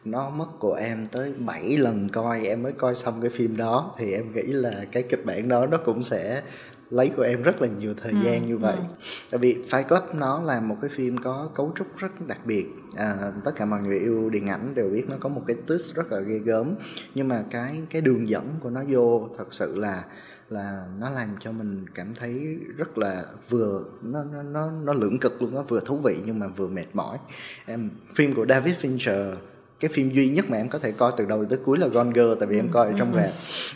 [0.06, 3.96] nó mất của em tới 7 lần coi em mới coi xong cái phim đó.
[3.98, 6.42] Thì em nghĩ là cái kịch bản đó nó cũng sẽ
[6.90, 8.76] lấy của em rất là nhiều thời ừ, gian như vậy.
[8.76, 8.84] Ừ.
[9.32, 12.66] tại vì Fight Club nó là một cái phim có cấu trúc rất đặc biệt.
[12.96, 15.94] À, tất cả mọi người yêu điện ảnh đều biết nó có một cái twist
[15.96, 16.76] rất là ghê gớm.
[17.16, 20.04] Nhưng mà cái cái đường dẫn của nó vô thật sự là
[20.50, 25.20] là nó làm cho mình cảm thấy rất là vừa nó nó nó nó lưỡng
[25.20, 27.18] cực luôn nó vừa thú vị nhưng mà vừa mệt mỏi.
[27.66, 29.34] Em phim của David Fincher
[29.80, 32.12] cái phim duy nhất mà em có thể coi từ đầu tới cuối là Gone
[32.16, 33.30] Girl tại vì em coi ở trong rạp.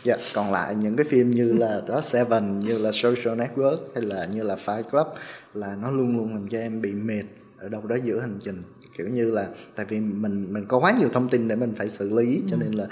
[0.03, 4.03] Dạ còn lại những cái phim như là đó Seven như là Social Network hay
[4.03, 5.07] là như là Fight Club
[5.53, 7.23] là nó luôn luôn làm cho em bị mệt
[7.57, 8.61] ở đâu đó giữa hành trình.
[8.97, 11.89] Kiểu như là tại vì mình mình có quá nhiều thông tin để mình phải
[11.89, 12.87] xử lý cho nên là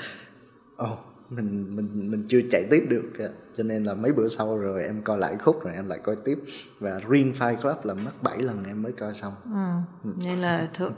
[0.84, 3.12] oh, mình mình mình chưa chạy tiếp được
[3.58, 6.16] cho nên là mấy bữa sau rồi em coi lại khúc rồi em lại coi
[6.26, 6.40] tiếp
[6.80, 9.68] và Green Fight Club là mất 7 lần em mới coi xong ừ.
[10.04, 10.10] Ừ.
[10.26, 10.92] nên là th-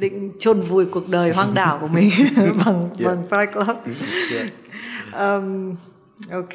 [0.00, 3.04] định chôn vùi cuộc đời hoang đảo của mình bằng yeah.
[3.04, 3.76] bằng Fight Club
[4.32, 4.52] yeah.
[5.12, 5.74] um,
[6.30, 6.54] ok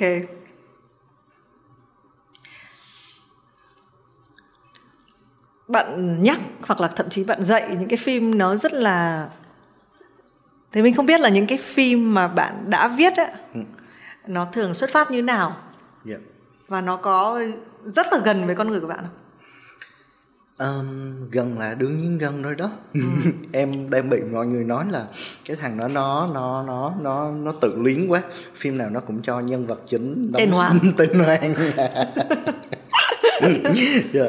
[5.68, 9.30] bạn nhắc hoặc là thậm chí bạn dạy những cái phim nó rất là
[10.72, 13.62] thì mình không biết là những cái phim mà bạn đã viết á ừ.
[14.28, 16.22] nó thường xuất phát như nào yeah.
[16.22, 16.28] Dạ.
[16.68, 17.42] và nó có
[17.86, 19.22] rất là gần với con người của bạn không
[20.62, 23.02] Um, gần là đương nhiên gần rồi đó ừ.
[23.52, 25.06] em đang bị mọi người nói là
[25.46, 28.22] cái thằng đó nó nó nó nó nó tự luyến quá
[28.56, 31.54] phim nào nó cũng cho nhân vật chính tên hoàng tên hoàng
[33.42, 34.04] yeah.
[34.14, 34.26] Dạ.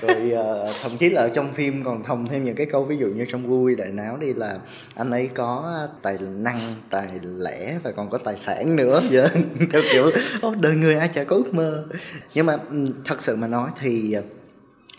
[0.00, 2.96] rồi uh, thậm chí là ở trong phim còn thông thêm những cái câu ví
[2.96, 4.58] dụ như trong vui đại náo đi là
[4.94, 6.58] anh ấy có tài năng
[6.90, 9.32] tài lẻ và còn có tài sản nữa yeah.
[9.34, 9.42] Dạ.
[9.70, 10.10] theo kiểu
[10.60, 11.84] đời người ai chả có ước mơ
[12.34, 14.22] nhưng mà ừ, thật sự mà nói thì ờ,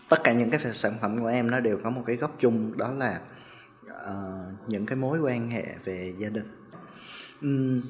[0.09, 2.77] tất cả những cái sản phẩm của em nó đều có một cái góc chung
[2.77, 3.19] đó là
[3.91, 6.47] uh, những cái mối quan hệ về gia đình
[7.41, 7.81] um,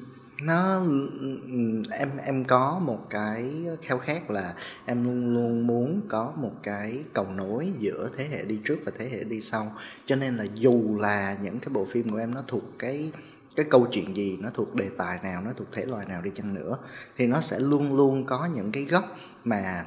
[0.42, 4.54] nó ừ, em em có một cái khao khát là
[4.86, 8.92] em luôn luôn muốn có một cái cầu nối giữa thế hệ đi trước và
[8.98, 9.76] thế hệ đi sau.
[10.06, 13.12] Cho nên là dù là những cái bộ phim của em nó thuộc cái
[13.56, 16.30] cái câu chuyện gì, nó thuộc đề tài nào, nó thuộc thể loại nào đi
[16.34, 16.76] chăng nữa,
[17.16, 19.84] thì nó sẽ luôn luôn có những cái góc mà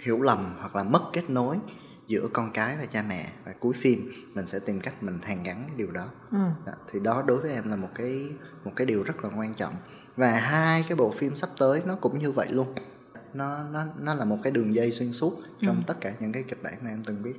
[0.00, 1.56] hiểu lầm hoặc là mất kết nối
[2.06, 5.42] giữa con cái và cha mẹ và cuối phim mình sẽ tìm cách mình hàn
[5.42, 6.38] gắn cái điều đó ừ.
[6.66, 8.32] đó, thì đó đối với em là một cái
[8.64, 9.74] một cái điều rất là quan trọng
[10.16, 12.74] và hai cái bộ phim sắp tới nó cũng như vậy luôn
[13.34, 15.82] nó nó nó là một cái đường dây xuyên suốt trong ừ.
[15.86, 17.34] tất cả những cái kịch bản mà em từng biết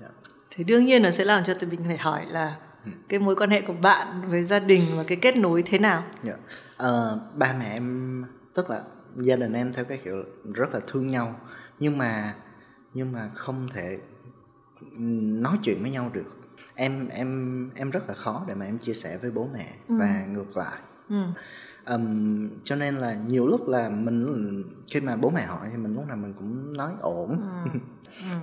[0.00, 0.12] yeah.
[0.24, 0.30] Dạ.
[0.50, 2.90] thì đương nhiên là sẽ làm cho tụi mình phải hỏi là ừ.
[3.08, 6.00] cái mối quan hệ của bạn với gia đình và cái kết nối thế nào
[6.00, 6.24] yeah.
[6.24, 6.34] Dạ.
[6.76, 8.82] ờ, ba mẹ em tức là
[9.16, 11.40] gia đình em theo cái kiểu rất là thương nhau
[11.78, 12.34] nhưng mà
[12.94, 13.98] nhưng mà không thể
[15.42, 16.38] nói chuyện với nhau được
[16.74, 19.94] em em em rất là khó để mà em chia sẻ với bố mẹ ừ.
[19.98, 21.22] và ngược lại ừ.
[21.86, 25.94] um, cho nên là nhiều lúc là mình khi mà bố mẹ hỏi thì mình
[25.94, 27.28] lúc nào mình cũng nói ổn
[27.64, 27.70] ừ.
[28.04, 28.36] ừ.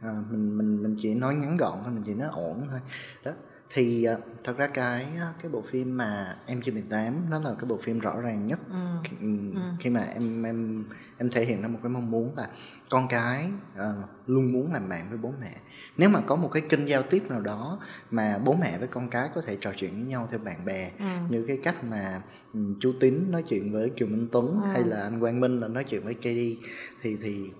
[0.00, 2.80] à, mình mình mình chỉ nói ngắn gọn thôi mình chỉ nói ổn thôi
[3.24, 3.32] đó
[3.70, 5.06] thì uh, thật ra cái
[5.42, 8.60] cái bộ phim mà em chưa 18 nó là cái bộ phim rõ ràng nhất
[8.70, 8.76] ừ.
[9.04, 9.60] Khi, ừ.
[9.80, 10.84] khi mà em em
[11.18, 12.48] em thể hiện ra một cái mong muốn là
[12.90, 13.80] con cái uh,
[14.26, 15.56] luôn muốn làm bạn với bố mẹ
[15.96, 19.08] nếu mà có một cái kênh giao tiếp nào đó mà bố mẹ với con
[19.10, 21.04] cái có thể trò chuyện với nhau theo bạn bè ừ.
[21.28, 24.68] như cái cách mà um, chú tín nói chuyện với kiều minh tuấn ừ.
[24.72, 26.64] hay là anh quang minh là nói chuyện với KD
[27.02, 27.50] thì thì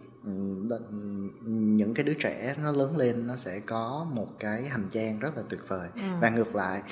[1.46, 5.36] những cái đứa trẻ nó lớn lên nó sẽ có một cái hành trang rất
[5.36, 6.02] là tuyệt vời ừ.
[6.20, 6.82] và ngược lại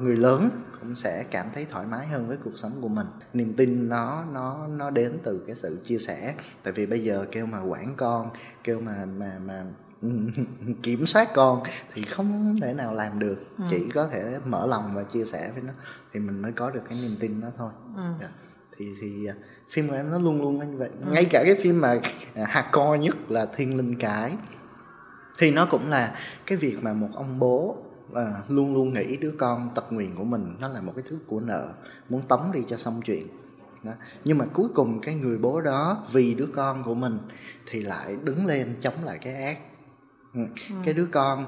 [0.00, 0.50] người lớn
[0.80, 4.24] cũng sẽ cảm thấy thoải mái hơn với cuộc sống của mình niềm tin nó
[4.32, 7.94] nó nó đến từ cái sự chia sẻ tại vì bây giờ kêu mà quản
[7.96, 8.30] con
[8.64, 9.64] kêu mà mà mà
[10.82, 11.62] kiểm soát con
[11.94, 13.64] thì không thể nào làm được ừ.
[13.70, 15.72] chỉ có thể mở lòng và chia sẻ với nó
[16.12, 18.26] thì mình mới có được cái niềm tin đó thôi ừ.
[18.76, 19.28] thì thì
[19.68, 21.12] phim của em nó luôn luôn như vậy ừ.
[21.12, 22.00] ngay cả cái phim mà
[22.34, 24.36] à, hardcore nhất là thiên linh cái
[25.38, 27.76] thì nó cũng là cái việc mà một ông bố
[28.14, 31.18] à, luôn luôn nghĩ đứa con tật nguyền của mình nó là một cái thứ
[31.26, 31.68] của nợ
[32.08, 33.26] muốn tống đi cho xong chuyện
[33.82, 33.92] đó.
[34.24, 37.18] nhưng mà cuối cùng cái người bố đó vì đứa con của mình
[37.66, 39.58] thì lại đứng lên chống lại cái ác
[40.34, 40.40] ừ.
[40.70, 40.76] Ừ.
[40.84, 41.46] cái đứa con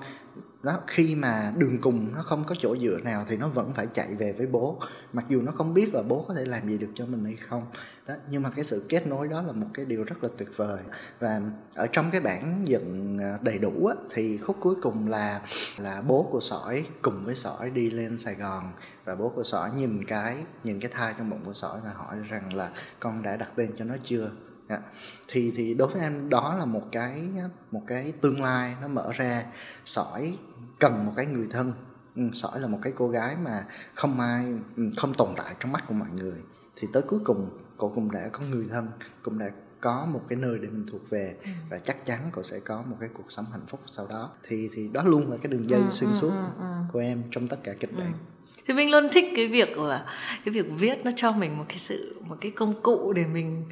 [0.69, 3.87] đó khi mà đường cùng nó không có chỗ dựa nào thì nó vẫn phải
[3.95, 4.81] chạy về với bố.
[5.13, 7.37] Mặc dù nó không biết là bố có thể làm gì được cho mình hay
[7.37, 7.67] không.
[8.07, 10.49] Đó nhưng mà cái sự kết nối đó là một cái điều rất là tuyệt
[10.57, 10.83] vời.
[11.21, 11.43] Và
[11.75, 15.41] ở trong cái bản dựng ờ, đầy đủ á, thì khúc cuối cùng là
[15.77, 18.73] là bố của sỏi cùng với sỏi đi lên sài gòn.
[19.05, 22.17] Và bố của sỏi nhìn cái nhìn cái thai trong bụng của sỏi và hỏi
[22.29, 24.31] rằng là con đã đặt tên cho nó chưa?
[24.69, 24.83] Yeah.
[24.83, 24.91] Dạ.
[25.29, 27.29] thì thì đối với em đó là một cái
[27.71, 29.45] một cái tương lai nó mở ra
[29.85, 30.37] sỏi
[30.79, 31.73] cần một cái người thân
[32.17, 34.45] ừ, sỏi là một cái cô gái mà không ai
[34.77, 36.39] ừ, không tồn tại trong mắt của mọi người
[36.77, 38.89] thì tới cuối cùng cô cũng đã có người thân
[39.23, 39.51] cũng đã
[39.81, 41.51] có một cái nơi để mình thuộc về ừ.
[41.71, 44.69] và chắc chắn cô sẽ có một cái cuộc sống hạnh phúc sau đó thì
[44.75, 47.23] thì đó luôn là cái đường dây ừ, xuyên ừ, suốt ừ, ừ, của em
[47.31, 48.19] trong tất cả kịch bản ừ.
[48.67, 50.05] thì mình luôn thích cái việc là
[50.45, 53.65] cái việc viết nó cho mình một cái sự một cái công cụ để mình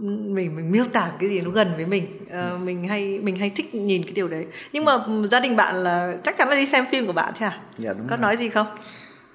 [0.00, 3.50] mình mình miêu tả cái gì nó gần với mình uh, mình hay mình hay
[3.50, 4.92] thích nhìn cái điều đấy nhưng mà
[5.30, 7.92] gia đình bạn là chắc chắn là đi xem phim của bạn chứ à dạ
[7.92, 8.22] đúng có rồi.
[8.22, 8.66] nói gì không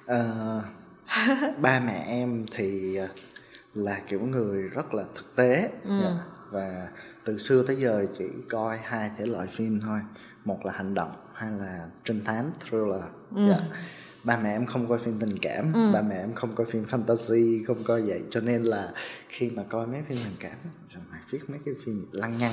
[0.04, 0.64] uh,
[1.58, 3.08] ba mẹ em thì ờ,
[3.74, 6.00] là kiểu người rất là thực tế ừ.
[6.02, 6.10] dạ.
[6.50, 6.88] và
[7.24, 9.98] từ xưa tới giờ chỉ coi hai thể loại phim thôi
[10.44, 13.02] một là hành động hay là trinh thám thriller
[13.34, 13.48] ừ.
[13.48, 13.58] dạ
[14.24, 15.92] ba mẹ em không coi phim tình cảm ừ.
[15.92, 18.22] ba mẹ em không coi phim fantasy không coi vậy.
[18.30, 18.88] Cho nên là
[19.28, 20.56] khi mà coi mấy phim tình cảm
[20.94, 22.52] rồi mày viết mấy cái phim lăng nhăng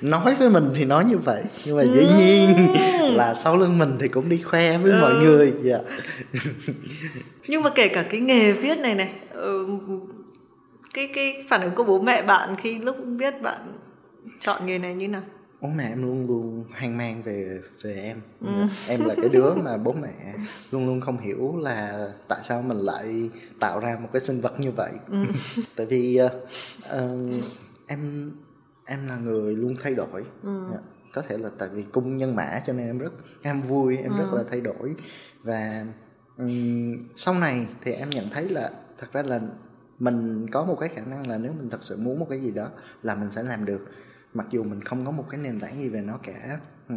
[0.00, 1.42] nói với mình thì nói như vậy.
[1.66, 2.68] Nhưng mà dĩ nhiên
[3.16, 4.98] là sau lưng mình thì cũng đi khoe với ừ.
[5.00, 5.78] mọi người dạ.
[7.48, 9.66] Nhưng mà kể cả cái nghề viết này này ừ,
[10.94, 13.78] cái cái phản ứng của bố mẹ bạn khi lúc viết bạn
[14.40, 15.22] chọn nghề này như nào
[15.62, 18.66] bố mẹ em luôn luôn hoang mang về về em ừ.
[18.88, 20.34] em là cái đứa mà bố mẹ
[20.70, 24.60] luôn luôn không hiểu là tại sao mình lại tạo ra một cái sinh vật
[24.60, 25.24] như vậy ừ.
[25.76, 26.32] tại vì uh,
[26.96, 27.44] uh,
[27.86, 28.32] em
[28.84, 30.64] em là người luôn thay đổi ừ.
[30.72, 30.78] Dạ,
[31.14, 34.12] có thể là tại vì cung nhân mã cho nên em rất em vui em
[34.12, 34.18] ừ.
[34.18, 34.94] rất là thay đổi
[35.42, 35.86] và
[36.38, 39.40] um, sau này thì em nhận thấy là thật ra là
[39.98, 42.50] mình có một cái khả năng là nếu mình thật sự muốn một cái gì
[42.50, 42.68] đó
[43.02, 43.88] là mình sẽ làm được
[44.34, 46.58] mặc dù mình không có một cái nền tảng gì về nó cả.
[46.88, 46.94] Ừ.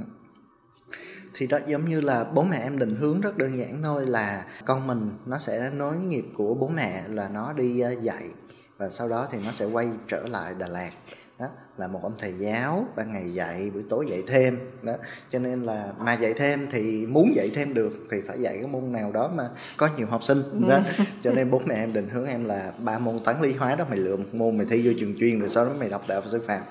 [1.34, 4.46] thì đó giống như là bố mẹ em định hướng rất đơn giản thôi là
[4.66, 8.30] con mình nó sẽ nối nghiệp của bố mẹ là nó đi ờ, dạy
[8.78, 10.92] và sau đó thì nó sẽ quay trở lại Đà Lạt.
[11.40, 14.58] Đó là một ông thầy giáo ban ngày dạy buổi tối dạy thêm.
[14.82, 14.94] Đó
[15.30, 18.68] cho nên là mà dạy thêm thì muốn dạy thêm được thì phải dạy cái
[18.68, 20.68] môn nào đó mà có nhiều học sinh.
[20.68, 20.80] Đó
[21.22, 23.86] cho nên bố mẹ em định hướng em là ba môn toán lý hóa đó
[23.90, 26.16] mày lựa một môn mày thi vô trường chuyên rồi sau đó mày đọc đại
[26.16, 26.62] học sư phạm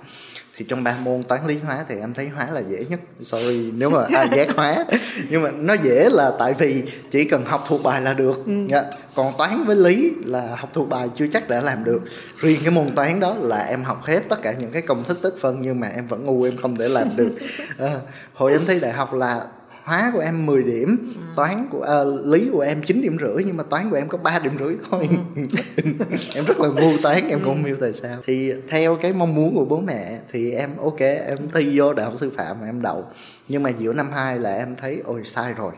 [0.57, 3.01] thì trong ba môn toán lý hóa thì em thấy hóa là dễ nhất.
[3.21, 4.85] Sorry nếu mà ai ghét hóa.
[5.31, 8.47] Nhưng mà nó dễ là tại vì chỉ cần học thuộc bài là được.
[8.47, 8.53] Ừ.
[8.69, 8.85] Dạ.
[9.15, 12.03] còn toán với lý là học thuộc bài chưa chắc đã làm được.
[12.37, 15.19] Riêng cái môn toán đó là em học hết tất cả những cái công thức
[15.23, 17.33] tích phân nhưng mà em vẫn ngu em không thể làm được.
[17.79, 17.97] À,
[18.35, 19.47] hồi em thấy đại học là
[19.85, 21.21] hóa của em 10 điểm ừ.
[21.37, 24.19] toán của uh, lý của em 9 điểm rưỡi nhưng mà toán của em có
[24.19, 25.09] 3 điểm rưỡi thôi.
[25.37, 25.43] Ừ.
[26.35, 28.19] em rất là ngu toán em cũng không hiểu tại sao.
[28.27, 32.07] Thì theo cái mong muốn của bố mẹ thì em ok em thi vô đại
[32.07, 33.05] học sư phạm mà em đậu.
[33.49, 35.73] Nhưng mà giữa năm 2 là em thấy ôi sai rồi.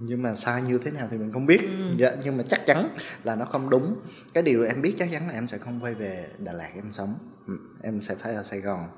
[0.00, 1.60] Nhưng mà sai như thế nào thì mình không biết.
[1.62, 1.94] Ừ.
[1.96, 2.88] dạ, nhưng mà chắc chắn
[3.24, 3.96] là nó không đúng.
[4.34, 6.92] Cái điều em biết chắc chắn là em sẽ không quay về đà lạt em
[6.92, 7.14] sống.
[7.46, 8.88] Ừ, em sẽ phải ở sài gòn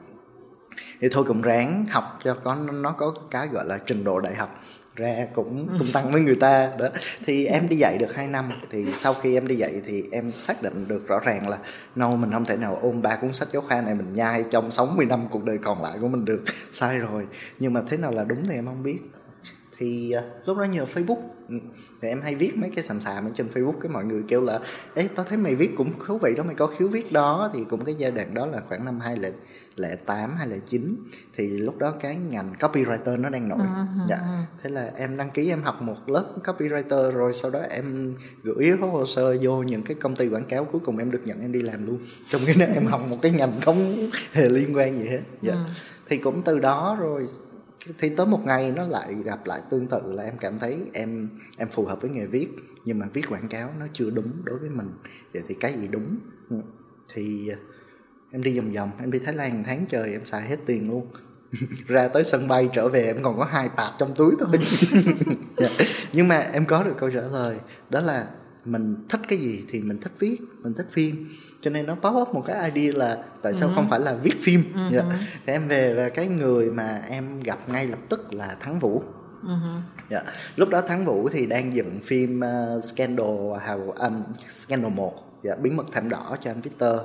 [1.00, 4.34] thì thôi cũng ráng học cho có nó có cái gọi là trình độ đại
[4.34, 4.60] học
[4.96, 6.88] ra cũng tung tăng với người ta đó.
[7.26, 10.30] Thì em đi dạy được 2 năm thì sau khi em đi dạy thì em
[10.30, 11.58] xác định được rõ ràng là
[11.94, 14.70] no mình không thể nào ôm ba cuốn sách giáo khoa này mình nhai trong
[14.70, 16.44] 60 năm cuộc đời còn lại của mình được.
[16.72, 17.26] Sai rồi
[17.58, 18.98] nhưng mà thế nào là đúng thì em không biết.
[19.78, 21.20] Thì uh, lúc đó nhờ Facebook.
[21.48, 21.56] Ừ,
[22.02, 24.40] thì em hay viết mấy cái sàm sàm ở trên Facebook cái mọi người kêu
[24.40, 24.58] là
[24.94, 27.50] ấy tao thấy mày viết cũng thú vị đó mày có khiếu viết đó.
[27.54, 29.32] Thì cũng cái giai đoạn đó là khoảng năm hai lệ
[29.76, 30.96] lệ tám hay lệ chín
[31.34, 33.58] thì lúc đó cái ngành copywriter nó đang nổi.
[33.58, 34.06] Uh-huh.
[34.08, 34.46] dạ.
[34.62, 38.70] thế là em đăng ký em học một lớp copywriter rồi sau đó em gửi
[38.80, 41.52] hồ sơ vô những cái công ty quảng cáo cuối cùng em được nhận em
[41.52, 41.98] đi làm luôn.
[42.28, 43.96] Trong cái đó em học một cái ngành không
[44.32, 45.22] hề liên quan gì hết.
[45.42, 45.54] Dạ.
[45.54, 45.68] Uh-huh.
[46.08, 47.26] thì cũng từ đó rồi
[47.98, 51.28] thì tới một ngày nó lại gặp lại tương tự là em cảm thấy em
[51.58, 52.48] em phù hợp với nghề viết
[52.84, 54.88] nhưng mà viết quảng cáo nó chưa đúng đối với mình.
[55.32, 56.16] Vậy thì cái gì đúng?
[56.50, 56.56] Ừ.
[57.14, 57.50] thì
[58.36, 61.06] em đi vòng vòng em đi thái lan tháng trời em xài hết tiền luôn
[61.86, 64.66] ra tới sân bay trở về em còn có hai bạc trong túi thôi yeah.
[65.78, 65.86] Dạ.
[66.12, 67.56] nhưng mà em có được câu trả lời
[67.90, 68.26] đó là
[68.64, 71.28] mình thích cái gì thì mình thích viết mình thích phim
[71.60, 73.74] cho nên nó pop up một cái idea là tại sao uh-huh.
[73.74, 74.92] không phải là viết phim uh-huh.
[74.92, 75.04] yeah.
[75.46, 79.02] thì em về và cái người mà em gặp ngay lập tức là thắng vũ
[79.42, 79.80] uh-huh.
[80.10, 80.24] yeah.
[80.56, 85.60] lúc đó thắng vũ thì đang dựng phim uh, scandal hào um, scandal một yeah,
[85.60, 87.00] bí mật thảm đỏ cho anh Victor.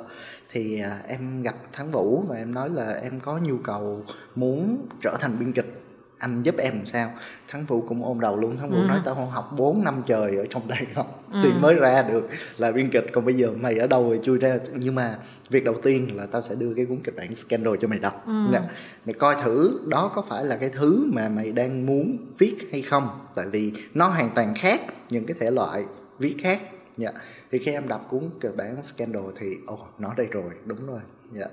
[0.51, 4.88] Thì à, em gặp thắng vũ và em nói là em có nhu cầu muốn
[5.01, 5.77] trở thành biên kịch.
[6.17, 7.12] Anh giúp em làm sao?
[7.47, 8.58] Thắng vũ cũng ôm đầu luôn.
[8.58, 8.86] Thắng vũ ừ.
[8.88, 11.39] nói tao không học 4 năm trời ở trong đại học ừ.
[11.43, 14.38] thì mới ra được là biên kịch còn bây giờ mày ở đâu rồi chui
[14.38, 14.58] ra?
[14.73, 15.17] Nhưng mà
[15.49, 18.23] việc đầu tiên là tao sẽ đưa cái cuốn kịch bản scandal cho mày đọc.
[18.27, 18.47] Ừ.
[18.51, 18.60] Nè,
[19.06, 22.82] mày coi thử đó có phải là cái thứ mà mày đang muốn viết hay
[22.82, 23.10] không?
[23.36, 25.86] Tại vì nó hoàn toàn khác những cái thể loại
[26.19, 26.62] viết khác.
[26.97, 27.12] Dạ
[27.52, 30.88] thì khi em đọc cuốn kịch bản scandal thì ồ oh, nó đây rồi đúng
[30.88, 31.00] rồi
[31.34, 31.48] dạ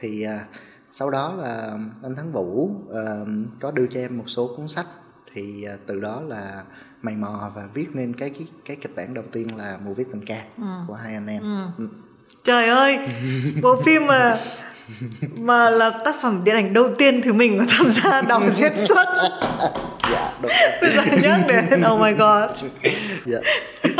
[0.00, 0.56] thì uh,
[0.90, 3.28] sau đó là anh thắng vũ uh,
[3.60, 4.86] có đưa cho em một số cuốn sách
[5.34, 6.64] thì uh, từ đó là
[7.02, 10.06] mày mò và viết nên cái cái cái kịch bản đầu tiên là mùa viết
[10.12, 10.64] tình ca ừ.
[10.88, 11.66] của hai anh em ừ.
[11.78, 11.88] Ừ.
[12.44, 12.98] trời ơi
[13.62, 14.38] bộ phim mà
[15.36, 18.76] mà là tác phẩm điện ảnh đầu tiên thứ mình có tham gia đọc diễn
[18.76, 19.06] xuất.
[20.12, 20.50] Dạ đúng
[20.92, 22.50] giờ nhắc đến oh my god.
[23.24, 23.38] Dạ.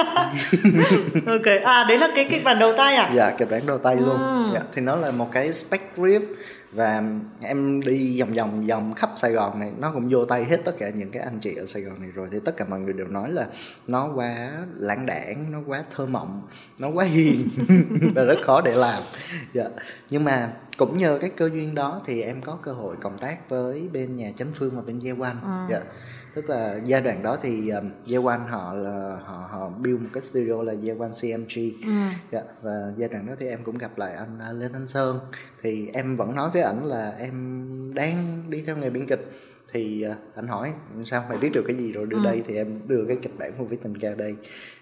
[1.26, 3.10] Ok à đấy là cái kịch bản đầu tay à?
[3.14, 4.18] Dạ kịch bản đầu tay luôn.
[4.18, 4.50] Ừ.
[4.54, 6.20] dạ thì nó là một cái spec brief
[6.72, 7.02] và
[7.40, 10.72] em đi vòng vòng vòng khắp Sài Gòn này nó cũng vô tay hết tất
[10.78, 12.92] cả những cái anh chị ở Sài Gòn này rồi thì tất cả mọi người
[12.92, 13.46] đều nói là
[13.86, 16.42] nó quá lãng đảng nó quá thơ mộng
[16.78, 17.48] nó quá hiền
[18.14, 19.02] và rất khó để làm
[19.52, 19.64] dạ.
[20.10, 23.48] nhưng mà cũng nhờ cái cơ duyên đó thì em có cơ hội cộng tác
[23.48, 25.74] với bên nhà chánh phương và bên Gia Quan ừ.
[25.74, 25.80] dạ
[26.34, 30.22] tức là giai đoạn đó thì um, Yewan họ là họ họ build một cái
[30.22, 31.92] studio là Yewan CMG ừ.
[32.32, 35.18] dạ, và giai đoạn đó thì em cũng gặp lại anh uh, Lê Thanh Sơn.
[35.62, 37.34] Thì em vẫn nói với ảnh là em
[37.94, 39.30] đang đi theo nghề biên kịch
[39.72, 40.72] thì uh, anh hỏi
[41.04, 42.24] sao mày biết được cái gì rồi đưa ừ.
[42.24, 44.36] đây thì em đưa cái kịch bản của viết tình ca đây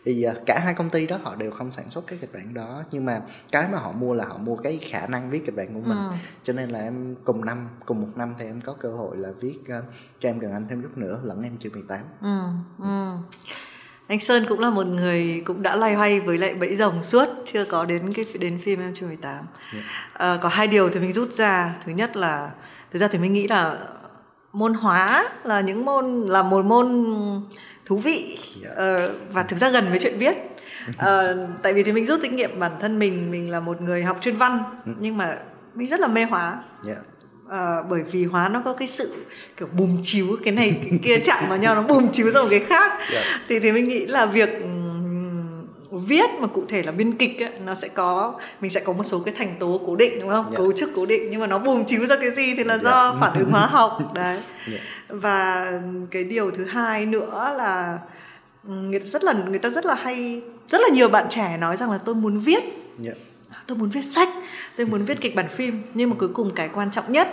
[0.05, 2.55] thì uh, cả hai công ty đó họ đều không sản xuất cái kịch bản
[2.55, 3.21] đó nhưng mà
[3.53, 5.99] cái mà họ mua là họ mua cái khả năng viết kịch bản của mình
[5.99, 6.13] ừ.
[6.43, 9.29] cho nên là em cùng năm cùng một năm thì em có cơ hội là
[9.41, 9.85] viết uh,
[10.21, 12.39] cho em gần anh thêm chút nữa lẫn em chưa 18 ừ.
[12.79, 13.11] Ừ.
[14.07, 17.29] anh Sơn cũng là một người cũng đã loay hoay với lại bẫy rồng suốt
[17.53, 19.35] chưa có đến cái đến phim em chưa 18
[19.73, 19.85] yeah.
[20.13, 22.51] à, có hai điều thì mình rút ra thứ nhất là
[22.93, 23.79] thực ra thì mình nghĩ là
[24.53, 27.05] môn hóa là những môn là một môn
[27.87, 28.77] thú vị uh,
[29.33, 30.35] và thực ra gần với chuyện viết.
[30.91, 30.97] Uh,
[31.63, 34.17] tại vì thì mình rút kinh nghiệm bản thân mình mình là một người học
[34.21, 34.93] chuyên văn ừ.
[35.01, 35.37] nhưng mà
[35.75, 36.59] mình rất là mê hóa.
[37.47, 39.15] Uh, bởi vì hóa nó có cái sự
[39.57, 42.49] kiểu bùm chiếu cái này cái kia chạm vào nhau nó bùm chiếu ra một
[42.51, 42.93] cái khác.
[43.13, 43.25] Yeah.
[43.49, 44.51] thì thì mình nghĩ là việc
[45.91, 49.03] viết mà cụ thể là biên kịch ấy, nó sẽ có mình sẽ có một
[49.03, 50.53] số cái thành tố cố định đúng không yeah.
[50.53, 50.59] Dạ.
[50.59, 52.83] cấu trúc cố định nhưng mà nó bùng chiếu ra cái gì thì là yeah.
[52.83, 52.91] Dạ.
[52.91, 54.41] do phản ứng hóa học đấy yeah.
[54.69, 54.79] Dạ.
[55.09, 55.73] và
[56.11, 57.99] cái điều thứ hai nữa là
[58.65, 61.77] người ta rất là người ta rất là hay rất là nhiều bạn trẻ nói
[61.77, 62.63] rằng là tôi muốn viết
[63.05, 63.17] yeah.
[63.67, 64.29] tôi muốn viết sách
[64.77, 67.29] tôi muốn viết kịch bản phim nhưng mà cuối cùng cái quan trọng nhất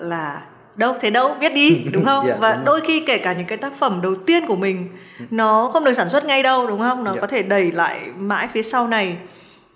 [0.00, 0.42] là
[0.76, 2.26] đâu thế đâu viết đi đúng không?
[2.26, 4.88] Yeah, và đúng đôi khi kể cả những cái tác phẩm đầu tiên của mình
[5.30, 7.04] nó không được sản xuất ngay đâu đúng không?
[7.04, 7.20] Nó yeah.
[7.20, 9.16] có thể đẩy lại mãi phía sau này.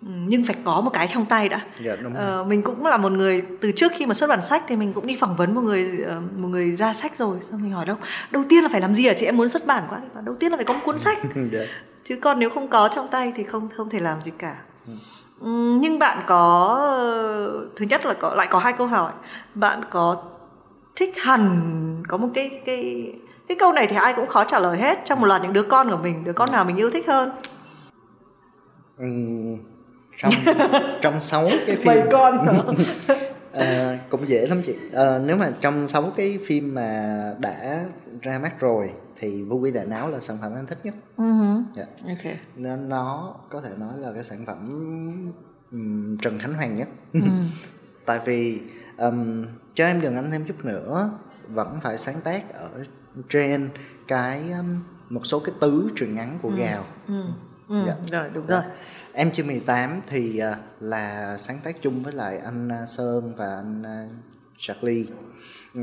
[0.01, 1.61] Nhưng phải có một cái trong tay đã.
[1.85, 4.63] Yeah, đúng ờ, mình cũng là một người từ trước khi mà xuất bản sách
[4.67, 7.37] thì mình cũng đi phỏng vấn một người ờ, một người ra sách rồi.
[7.51, 7.97] Xong mình hỏi đâu
[8.31, 9.27] đầu tiên là phải làm gì hả chị?
[9.27, 9.99] Em muốn xuất bản quá.
[10.25, 11.19] Đầu tiên là phải có một cuốn sách.
[11.53, 11.69] Yeah.
[12.05, 14.55] chứ còn nếu không có trong tay thì không không thể làm gì cả.
[15.41, 15.79] Ừ.
[15.81, 16.79] nhưng bạn có
[17.77, 19.13] thứ nhất là có lại có hai câu hỏi.
[19.55, 20.17] Bạn có
[20.99, 23.13] thích hẳn có một cái cái
[23.49, 24.99] cái câu này thì ai cũng khó trả lời hết.
[25.05, 27.31] Trong một loạt những đứa con của mình đứa con nào mình yêu thích hơn?
[28.97, 29.07] Ừ,
[30.17, 30.33] trong
[31.03, 32.47] trong sáu cái phim Bầy con
[33.53, 34.75] à, cũng dễ lắm chị.
[34.93, 37.85] À, nếu mà trong sáu cái phim mà đã
[38.23, 40.95] ra mắt rồi thì Vô Quy Đại Náo là sản phẩm anh thích nhất.
[41.17, 41.63] Uh-huh.
[41.77, 41.89] yeah.
[42.19, 42.39] okay.
[42.57, 44.59] nên nó có thể nói là cái sản phẩm
[45.73, 46.89] um, Trần Khánh Hoàng nhất.
[47.19, 47.25] Uh
[48.07, 48.61] tại vì
[48.97, 49.45] um,
[49.79, 51.11] cho em gần anh thêm chút nữa
[51.49, 52.85] vẫn phải sáng tác ở
[53.29, 53.69] trên
[54.09, 56.55] cái um, một số cái tứ truyện ngắn của ừ.
[56.57, 57.23] gào ừ.
[57.69, 57.85] Ừ.
[57.87, 57.95] Dạ.
[58.11, 58.63] rồi đúng rồi
[59.13, 63.55] em chưa 18 thì uh, là sáng tác chung với lại anh uh, Sơn và
[63.55, 64.13] anh uh,
[64.59, 65.07] Charlie
[65.75, 65.81] ừ.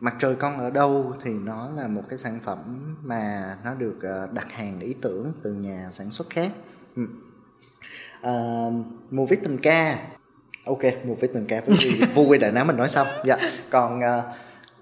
[0.00, 3.98] mặt trời con ở đâu thì nó là một cái sản phẩm mà nó được
[4.32, 6.52] đặt hàng ý tưởng từ nhà sản xuất khác
[6.96, 7.02] ừ.
[8.20, 10.06] uh, mùa viết tình ca
[10.70, 11.76] ok một với từng ca với
[12.14, 13.36] vô quy đại nám mình nói xong dạ
[13.70, 14.24] còn uh,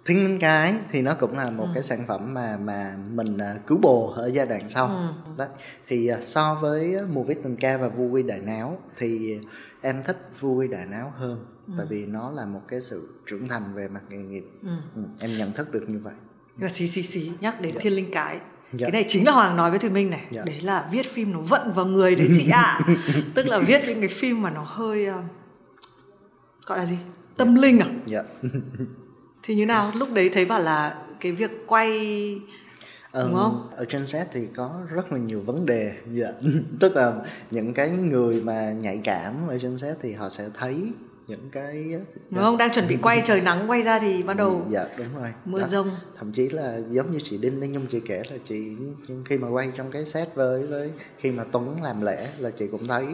[0.05, 1.71] thiên linh cái thì nó cũng là một ừ.
[1.75, 5.33] cái sản phẩm mà mà mình uh, cứu bồ ở giai đoạn sau ừ.
[5.37, 5.49] đấy
[5.89, 9.39] thì uh, so với mùa viết tình ca và vui đại náo thì
[9.81, 11.73] em thích vui đại náo hơn ừ.
[11.77, 14.69] tại vì nó là một cái sự trưởng thành về mặt nghề nghiệp ừ.
[14.97, 16.15] Ừ, em nhận thức được như vậy
[16.57, 17.81] và xí xí xí nhắc đến dạ.
[17.83, 18.39] thiên linh cái
[18.73, 18.85] Dạ.
[18.85, 20.43] cái này chính là hoàng nói với thùy minh này dạ.
[20.47, 22.97] đấy là viết phim nó vận vào người đấy chị ạ à.
[23.35, 25.07] tức là viết những cái phim mà nó hơi
[26.69, 26.97] gọi là gì?
[27.37, 27.87] Tâm linh à?
[28.07, 28.23] Dạ.
[29.43, 29.93] Thì như nào?
[29.95, 31.91] Lúc đấy thấy bảo là cái việc quay
[33.15, 33.69] đúng không?
[33.77, 35.93] ở trên set thì có rất là nhiều vấn đề.
[36.13, 36.33] Dạ.
[36.81, 37.13] tức là
[37.51, 40.93] những cái người mà nhạy cảm ở trên set thì họ sẽ thấy
[41.27, 41.95] những cái
[42.31, 42.57] đúng không?
[42.57, 45.33] Đang chuẩn bị quay trời nắng quay ra thì bắt đầu dạ đúng rồi.
[45.45, 45.91] mưa rông.
[46.19, 48.77] Thậm chí là giống như chị đinh đinh nhung chị kể là chị
[49.25, 52.67] khi mà quay trong cái set với với khi mà tuấn làm lễ là chị
[52.67, 53.07] cũng thấy.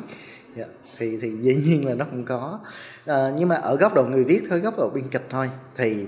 [0.57, 0.64] Dạ.
[0.98, 2.61] thì thì dĩ nhiên là nó cũng có
[3.07, 6.07] à, nhưng mà ở góc độ người viết thôi góc độ biên kịch thôi thì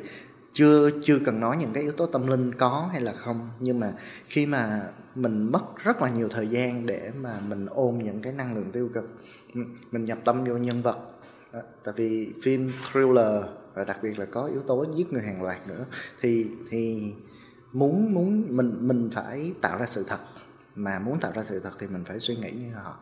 [0.53, 3.51] chưa chưa cần nói những cái yếu tố tâm linh có hay là không.
[3.61, 3.93] Nhưng mà
[4.27, 8.33] khi mà mình mất rất là nhiều thời gian để mà mình ôm những cái
[8.33, 9.11] năng lượng tiêu cực
[9.93, 10.99] mình nhập tâm vô nhân vật.
[11.85, 13.45] Tại vì phim thriller
[13.75, 15.85] và đặc biệt là có yếu tố giết người hàng loạt nữa
[16.21, 17.13] thì thì
[17.73, 20.19] muốn muốn mình mình phải tạo ra sự thật.
[20.75, 22.99] Mà muốn tạo ra sự thật thì mình phải suy nghĩ như họ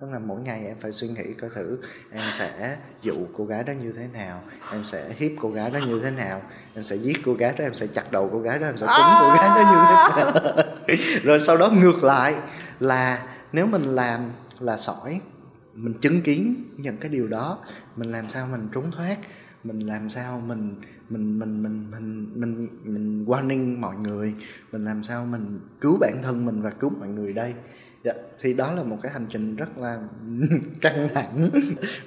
[0.00, 1.78] tức là mỗi ngày em phải suy nghĩ coi thử
[2.10, 4.42] em sẽ dụ cô gái đó như thế nào,
[4.72, 6.42] em sẽ hiếp cô gái đó như thế nào,
[6.74, 8.86] em sẽ giết cô gái đó, em sẽ chặt đầu cô gái đó, em sẽ
[8.86, 10.64] cúng cô gái đó như thế nào.
[11.24, 12.34] Rồi sau đó ngược lại
[12.80, 15.20] là nếu mình làm là sỏi,
[15.74, 17.58] mình chứng kiến những cái điều đó,
[17.96, 19.16] mình làm sao mình trốn thoát,
[19.64, 20.74] mình làm sao mình
[21.08, 24.34] mình mình mình mình mình mình warning mọi người,
[24.72, 27.54] mình làm sao mình cứu bản thân mình và cứu mọi người đây
[28.04, 29.98] dạ thì đó là một cái hành trình rất là
[30.80, 31.50] căng thẳng.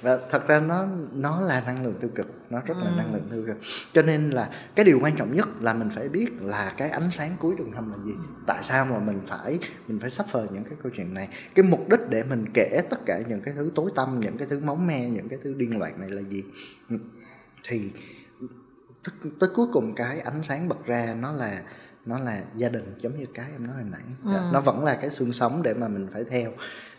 [0.02, 2.96] Và thật ra nó nó là năng lượng tiêu cực nó rất là ừ.
[2.96, 3.56] năng lượng tiêu cực.
[3.92, 7.10] Cho nên là cái điều quan trọng nhất là mình phải biết là cái ánh
[7.10, 8.12] sáng cuối đường hầm là gì.
[8.46, 11.28] Tại sao mà mình phải mình phải suffer những cái câu chuyện này?
[11.54, 14.48] Cái mục đích để mình kể tất cả những cái thứ tối tăm những cái
[14.50, 16.42] thứ máu me những cái thứ điên loạn này là gì?
[17.68, 17.90] Thì
[19.40, 21.62] tới cuối cùng cái ánh sáng bật ra nó là
[22.06, 24.02] nó là gia đình giống như cái em nói hồi nãy.
[24.24, 24.30] Ừ.
[24.34, 26.52] dạ, nó vẫn là cái xương sống để mà mình phải theo.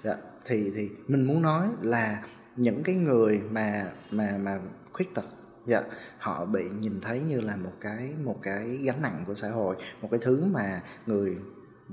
[0.04, 2.24] Dạ, thì thì mình muốn nói là
[2.56, 4.60] những cái người mà mà mà
[4.94, 5.26] khuyết tật
[5.66, 5.82] dạ
[6.18, 9.76] họ bị nhìn thấy như là một cái một cái gánh nặng của xã hội
[10.02, 11.38] một cái thứ mà người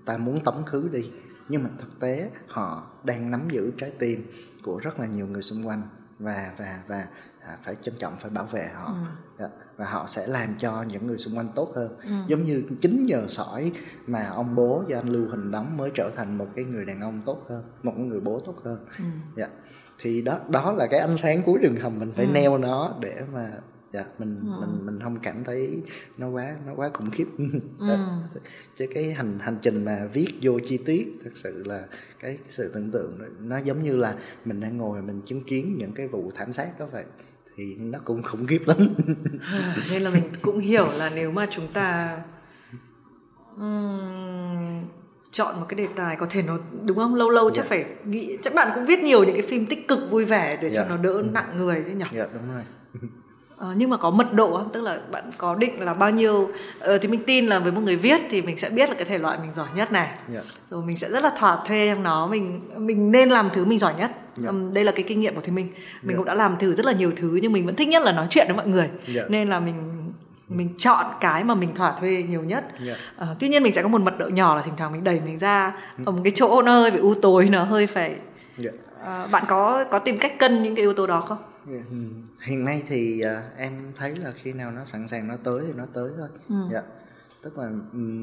[0.04, 1.11] ta muốn tống khứ đi.
[1.48, 4.32] Nhưng mà thực tế họ đang nắm giữ trái tim
[4.62, 5.82] của rất là nhiều người xung quanh
[6.18, 7.06] và và và
[7.40, 8.86] à, phải trân trọng phải bảo vệ họ.
[8.86, 8.94] Ừ.
[9.38, 9.48] Dạ,
[9.81, 12.11] và họ sẽ làm cho những người xung quanh tốt hơn ừ.
[12.28, 13.72] giống như chính nhờ sỏi
[14.07, 17.01] mà ông bố do anh lưu huỳnh đóng mới trở thành một cái người đàn
[17.01, 19.05] ông tốt hơn một người bố tốt hơn ừ.
[19.37, 19.49] dạ
[19.99, 22.31] thì đó đó là cái ánh sáng cuối đường hầm mình phải ừ.
[22.33, 23.51] neo nó để mà
[23.93, 24.61] dạ mình ừ.
[24.61, 25.83] mình mình không cảm thấy
[26.18, 27.26] nó quá nó quá khủng khiếp
[27.78, 27.87] ừ.
[28.76, 31.85] chứ cái hành hành trình mà viết vô chi tiết thật sự là
[32.20, 34.14] cái, cái sự tưởng tượng nó giống như là
[34.45, 37.05] mình đang ngồi mình chứng kiến những cái vụ thảm sát đó vậy
[37.61, 38.78] thì nó cũng khủng khiếp lắm
[39.90, 42.18] nên là mình cũng hiểu là nếu mà chúng ta
[45.30, 47.56] chọn một cái đề tài có thể nó đúng không lâu lâu yeah.
[47.56, 47.68] chắc dạ.
[47.68, 50.62] phải nghĩ chắc bạn cũng viết nhiều những cái phim tích cực vui vẻ để
[50.62, 50.74] yeah.
[50.74, 50.88] cho dạ.
[50.88, 51.22] nó đỡ ừ.
[51.32, 52.04] nặng người thế nhỉ?
[52.12, 52.62] Dạ yeah, đúng rồi.
[53.61, 54.72] Ờ, nhưng mà có mật độ không?
[54.72, 57.80] Tức là bạn có định là bao nhiêu ờ, thì mình tin là với một
[57.80, 60.06] người viết thì mình sẽ biết là cái thể loại mình giỏi nhất này.
[60.06, 60.20] Yeah.
[60.28, 60.40] Dạ.
[60.70, 63.78] Rồi mình sẽ rất là thỏa thuê trong nó, mình mình nên làm thứ mình
[63.78, 64.11] giỏi nhất.
[64.42, 64.54] Yeah.
[64.54, 65.66] Um, đây là cái kinh nghiệm của thì mình.
[66.02, 66.16] Mình yeah.
[66.16, 68.26] cũng đã làm thử rất là nhiều thứ nhưng mình vẫn thích nhất là nói
[68.30, 68.88] chuyện với mọi người.
[69.14, 69.30] Yeah.
[69.30, 70.12] Nên là mình
[70.48, 72.98] mình chọn cái mà mình thỏa thuê nhiều nhất yeah.
[73.22, 75.20] uh, tuy nhiên mình sẽ có một mật độ nhỏ là thỉnh thoảng mình đẩy
[75.26, 76.04] mình ra ừ.
[76.06, 78.14] ở một cái chỗ nó hơi bị u tối nó hơi phải
[78.62, 78.74] yeah.
[79.24, 81.38] uh, bạn có có tìm cách cân những cái yếu tố đó không.
[82.40, 85.72] Hiện nay thì uh, em thấy là khi nào nó sẵn sàng nó tới thì
[85.72, 86.54] nó tới thôi ừ.
[86.72, 86.84] yeah.
[87.42, 87.70] tức là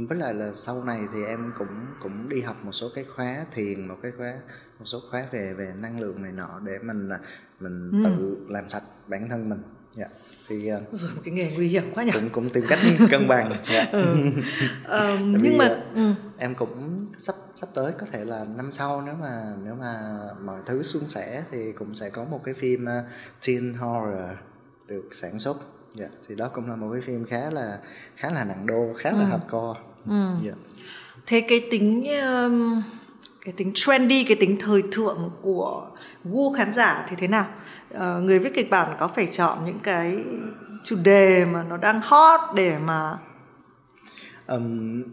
[0.09, 3.45] với lại là sau này thì em cũng cũng đi học một số cái khóa
[3.51, 4.33] thiền một cái khóa
[4.79, 7.09] một số khóa về về năng lượng này nọ để mình
[7.59, 7.97] mình ừ.
[8.03, 9.61] tự làm sạch bản thân mình
[9.97, 10.11] yeah
[10.47, 12.79] thì uh, rồi một cái nghề nguy hiểm quá nhỉ cũng cũng tìm cách
[13.11, 13.87] cân bằng dạ.
[13.91, 14.15] ừ.
[14.85, 16.13] uh, nhưng mà ừ.
[16.37, 20.61] em cũng sắp sắp tới có thể là năm sau nếu mà nếu mà mọi
[20.65, 23.05] thứ suôn sẻ thì cũng sẽ có một cái phim uh,
[23.47, 24.37] teen horror
[24.87, 25.57] được sản xuất
[25.95, 27.79] dạ thì đó cũng là một cái phim khá là
[28.15, 29.25] khá là nặng đô khá là ừ.
[29.25, 29.79] hardcore
[30.09, 30.35] ừ.
[30.45, 30.53] dạ.
[31.25, 32.81] thế cái tính um,
[33.45, 35.89] cái tính trendy cái tính thời thượng của
[36.23, 37.47] gu khán giả thì thế nào
[37.93, 40.23] uh, người viết kịch bản có phải chọn những cái
[40.83, 43.17] chủ đề mà nó đang hot để mà
[44.47, 45.03] um,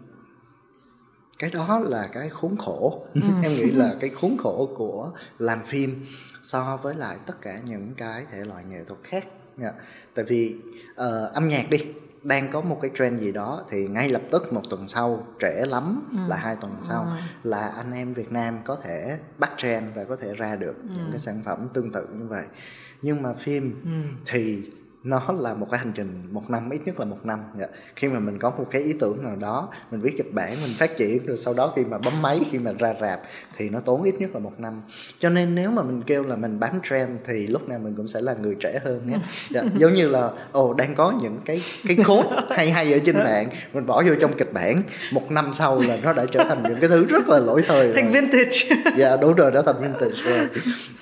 [1.39, 3.07] cái đó là cái khốn khổ.
[3.14, 3.20] Ừ.
[3.43, 6.07] em nghĩ là cái khốn khổ của làm phim
[6.43, 9.25] so với lại tất cả những cái thể loại nghệ thuật khác.
[9.57, 9.72] Nha
[10.14, 10.57] tại vì
[10.91, 11.79] uh, âm nhạc đi
[12.25, 15.66] đang có một cái trend gì đó thì ngay lập tức một tuần sau trễ
[15.66, 16.18] lắm ừ.
[16.29, 17.11] là hai tuần sau ừ.
[17.43, 20.89] là anh em Việt Nam có thể bắt trend và có thể ra được ừ.
[20.97, 22.45] những cái sản phẩm tương tự như vậy
[23.03, 24.18] nhưng mà phim ừ.
[24.27, 24.70] thì
[25.05, 27.41] nó là một cái hành trình một năm ít nhất là một năm.
[27.59, 27.67] Dạ.
[27.97, 30.73] khi mà mình có một cái ý tưởng nào đó mình viết kịch bản mình
[30.79, 33.21] phát triển rồi sau đó khi mà bấm máy khi mà ra rạp
[33.57, 34.83] thì nó tốn ít nhất là một năm.
[35.19, 38.09] Cho nên nếu mà mình kêu là mình bám trend thì lúc nào mình cũng
[38.09, 39.17] sẽ là người trẻ hơn nhé.
[39.51, 39.63] Dạ.
[39.77, 43.17] giống như là ồ oh, đang có những cái cái cốt hay hay ở trên
[43.19, 44.83] mạng mình bỏ vô trong kịch bản
[45.13, 47.93] một năm sau là nó đã trở thành những cái thứ rất là lỗi thời
[47.93, 48.59] thành vintage.
[48.97, 50.49] Dạ đúng rồi đó thành vintage rồi.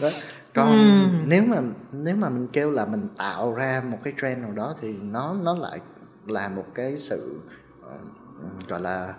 [0.00, 0.08] Đó
[0.54, 1.06] còn ừ.
[1.26, 1.56] nếu mà
[1.92, 5.36] nếu mà mình kêu là mình tạo ra một cái trend nào đó thì nó
[5.42, 5.80] nó lại
[6.26, 7.40] là một cái sự
[7.80, 9.14] uh, gọi là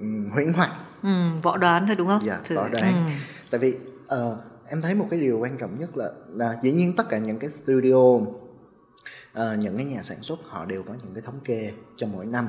[0.00, 0.70] um, huyễn hoặc
[1.02, 1.08] ừ,
[1.42, 2.56] võ đoán thôi đúng không dạ Thử.
[2.56, 3.12] võ đoán ừ.
[3.50, 4.38] tại vì uh,
[4.68, 7.38] em thấy một cái điều quan trọng nhất là, là dĩ nhiên tất cả những
[7.38, 8.18] cái studio
[9.38, 12.26] uh, những cái nhà sản xuất họ đều có những cái thống kê cho mỗi
[12.26, 12.48] năm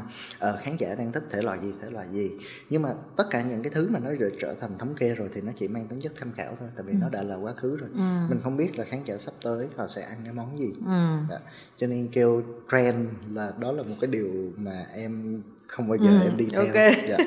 [0.49, 2.31] uh, khán giả đang thích thể loại gì thể loại gì
[2.69, 5.29] nhưng mà tất cả những cái thứ mà nó được trở thành thống kê rồi
[5.33, 6.97] thì nó chỉ mang tính chất tham khảo thôi tại vì ừ.
[7.01, 8.01] nó đã là quá khứ rồi ừ.
[8.29, 11.17] mình không biết là khán giả sắp tới họ sẽ ăn cái món gì ừ.
[11.29, 11.37] Dạ.
[11.77, 16.09] cho nên kêu trend là đó là một cái điều mà em không bao giờ
[16.09, 16.73] ừ, em đi theo ok
[17.09, 17.17] dạ.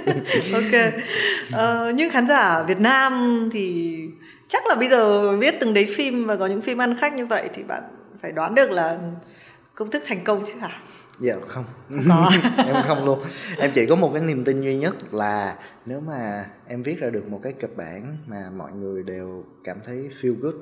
[0.52, 0.92] ok
[1.48, 3.96] uh, nhưng khán giả Việt Nam thì
[4.48, 7.26] chắc là bây giờ viết từng đấy phim và có những phim ăn khách như
[7.26, 7.82] vậy thì bạn
[8.22, 8.98] phải đoán được là
[9.74, 10.82] công thức thành công chứ hả?
[11.20, 11.64] Dạ không,
[12.08, 12.28] không
[12.66, 13.18] em không luôn.
[13.58, 15.56] Em chỉ có một cái niềm tin duy nhất là
[15.86, 19.76] nếu mà em viết ra được một cái kịch bản mà mọi người đều cảm
[19.84, 20.54] thấy feel good.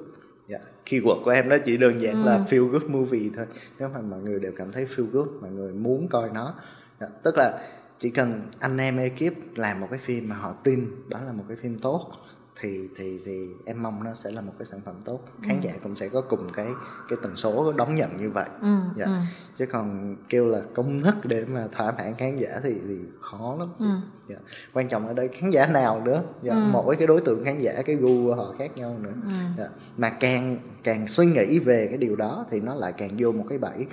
[0.48, 0.58] Dạ.
[0.86, 2.26] Keyword của em nó chỉ đơn giản ừ.
[2.26, 3.46] là feel good movie thôi.
[3.78, 6.54] Nếu mà mọi người đều cảm thấy feel good mọi người muốn coi nó.
[7.00, 7.58] Dạ, tức là
[7.98, 11.44] chỉ cần anh em ekip làm một cái phim mà họ tin đó là một
[11.48, 12.12] cái phim tốt
[12.60, 15.68] thì thì thì em mong nó sẽ là một cái sản phẩm tốt khán ừ.
[15.68, 16.66] giả cũng sẽ có cùng cái
[17.08, 19.04] cái tần số đón nhận như vậy ừ, dạ.
[19.04, 19.12] ừ.
[19.58, 23.56] chứ còn kêu là công thức để mà thỏa mãn khán giả thì thì khó
[23.58, 23.86] lắm ừ.
[24.28, 24.36] dạ.
[24.72, 26.52] quan trọng ở đây khán giả nào nữa dạ.
[26.52, 26.68] ừ.
[26.72, 29.30] mỗi cái đối tượng khán giả cái gu của họ khác nhau nữa ừ.
[29.58, 29.68] dạ.
[29.96, 33.44] mà càng càng suy nghĩ về cái điều đó thì nó lại càng vô một
[33.48, 33.86] cái bẫy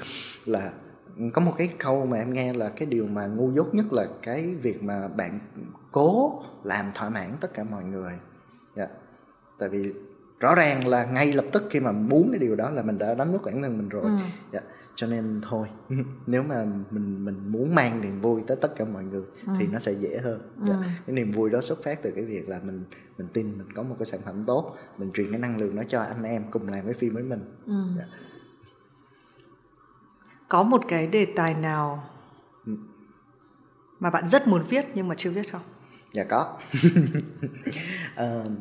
[0.46, 0.72] là
[1.34, 4.08] có một cái câu mà em nghe là cái điều mà ngu dốt nhất là
[4.22, 5.40] cái việc mà bạn
[5.92, 8.12] cố làm thỏa mãn tất cả mọi người
[8.78, 8.90] yeah.
[8.90, 8.96] Dạ.
[9.60, 9.94] tại vì
[10.40, 13.16] rõ ràng là ngay lập tức khi mà muốn cái điều đó là mình đã
[13.16, 14.10] đánh mất bản thân mình rồi ừ.
[14.10, 14.32] yeah.
[14.52, 14.60] Dạ.
[14.96, 15.68] cho nên thôi
[16.28, 19.54] nếu mà mình mình muốn mang niềm vui tới tất cả mọi người ừ.
[19.60, 20.68] thì nó sẽ dễ hơn ừ.
[20.68, 20.80] yeah.
[20.82, 20.88] Dạ.
[21.08, 22.84] cái niềm vui đó xuất phát từ cái việc là mình
[23.18, 25.84] mình tin mình có một cái sản phẩm tốt mình truyền cái năng lượng đó
[25.88, 27.84] cho anh em cùng làm cái phim với mình ừ.
[27.98, 28.10] yeah
[30.50, 32.04] có một cái đề tài nào
[32.66, 32.74] ừ.
[34.00, 35.62] mà bạn rất muốn viết nhưng mà chưa viết không
[36.18, 36.58] dạ có.
[38.24, 38.52] Uh,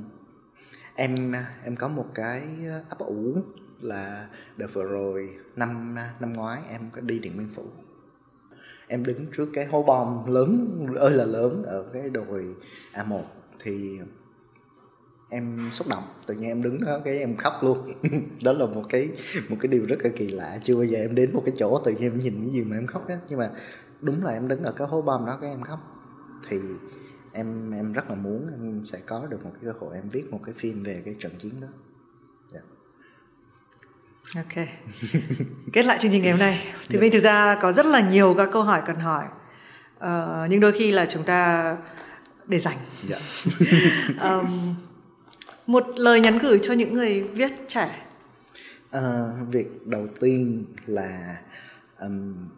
[0.95, 1.33] em
[1.65, 3.37] em có một cái ờ, ấp ủ
[3.81, 7.63] là đợt vừa rồi năm năm ngoái em có đi điện biên phủ.
[8.89, 12.55] Em đứng trước cái hố bom lớn ơi là lớn ở cái đồi
[12.93, 13.23] A1
[13.61, 13.99] thì
[15.29, 16.05] em xúc động.
[16.27, 17.93] Tự nhiên em đứng đó cái em khóc luôn.
[18.43, 19.09] Đó là một cái
[19.49, 20.59] một cái điều rất là kỳ lạ.
[20.63, 22.77] Chưa bao giờ em đến một cái chỗ tự nhiên em nhìn cái gì mà
[22.77, 23.51] em khóc á nhưng mà
[24.01, 25.79] đúng là em đứng ở cái hố bom đó cái em khóc.
[26.49, 26.59] Thì
[27.37, 30.31] em em rất là muốn em sẽ có được một cái cơ hội em viết
[30.31, 31.69] một cái phim về cái trận chiến đó.
[32.53, 32.61] Dạ.
[34.37, 34.67] ok
[35.73, 38.35] kết lại chương trình ngày hôm nay thì mình thực ra có rất là nhiều
[38.39, 39.25] các câu hỏi cần hỏi
[39.97, 41.77] uh, nhưng đôi khi là chúng ta
[42.47, 42.79] để dành
[43.11, 43.23] yeah.
[44.23, 44.75] um,
[45.67, 48.07] một lời nhắn gửi cho những người viết trẻ
[48.91, 51.41] à, việc đầu tiên là
[52.01, 52.49] um,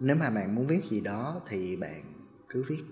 [0.00, 2.02] nếu mà bạn muốn viết gì đó thì bạn
[2.48, 2.82] cứ viết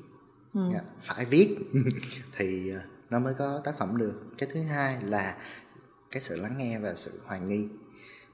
[0.54, 0.60] ừ.
[0.72, 1.56] Dạ, phải viết.
[2.36, 2.80] Thì ờ,
[3.10, 4.22] nó mới có tác phẩm được.
[4.38, 5.36] Cái thứ hai là
[6.10, 7.68] cái sự lắng nghe và sự hoài nghi.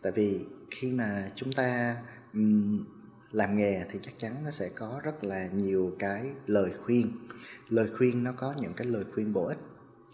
[0.03, 1.97] Tại vì khi mà chúng ta
[2.33, 2.85] um,
[3.31, 7.12] làm nghề thì chắc chắn nó sẽ có rất là nhiều cái lời khuyên.
[7.69, 9.59] Lời khuyên nó có những cái lời khuyên bổ ích.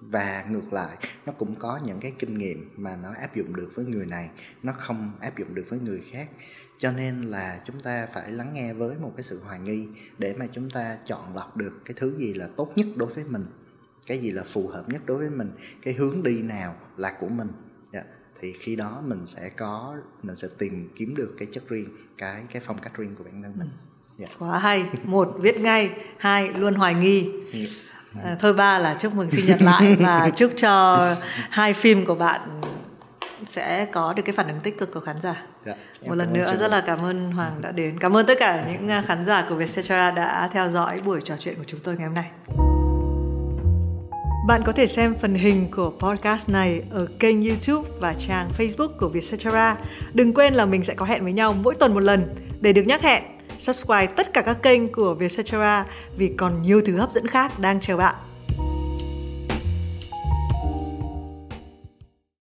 [0.00, 0.96] Và ngược lại
[1.26, 4.30] nó cũng có những cái kinh nghiệm mà nó áp dụng được với người này.
[4.62, 6.28] Nó không áp dụng được với người khác
[6.82, 9.86] cho nên là chúng ta phải lắng nghe với một cái sự hoài nghi
[10.18, 13.24] để mà chúng ta chọn lọc được cái thứ gì là tốt nhất đối với
[13.24, 13.46] mình
[14.06, 15.50] cái gì là phù hợp nhất đối với mình
[15.82, 17.48] cái hướng đi nào là của mình
[17.92, 18.06] yeah.
[18.06, 21.88] Dạ, thì khi đó mình sẽ có mình sẽ tìm kiếm được cái chất riêng
[22.18, 23.68] cái cái phong cách riêng của bản thân mình
[24.18, 24.30] yeah.
[24.30, 24.36] Dạ.
[24.38, 27.68] quá hay một viết ngay hai luôn hoài nghi yeah
[28.14, 28.22] dạ.
[28.24, 30.98] À, thôi ba là chúc mừng sinh nhật lại và chúc cho
[31.50, 32.60] hai phim của bạn
[33.46, 35.42] sẽ có được cái phản ứng tích cực của khán giả.
[35.66, 35.74] Dạ,
[36.06, 37.98] một lần nữa rất là cảm ơn Hoàng đã đến.
[37.98, 41.34] Cảm ơn tất cả những à, khán giả của Vietcetera đã theo dõi buổi trò
[41.38, 42.30] chuyện của chúng tôi ngày hôm nay.
[44.46, 48.88] Bạn có thể xem phần hình của podcast này ở kênh YouTube và trang Facebook
[48.98, 49.76] của Vietcetera.
[50.12, 52.82] Đừng quên là mình sẽ có hẹn với nhau mỗi tuần một lần để được
[52.82, 53.22] nhắc hẹn
[53.58, 55.86] subscribe tất cả các kênh của Vietcetera
[56.16, 58.14] vì còn nhiều thứ hấp dẫn khác đang chờ bạn.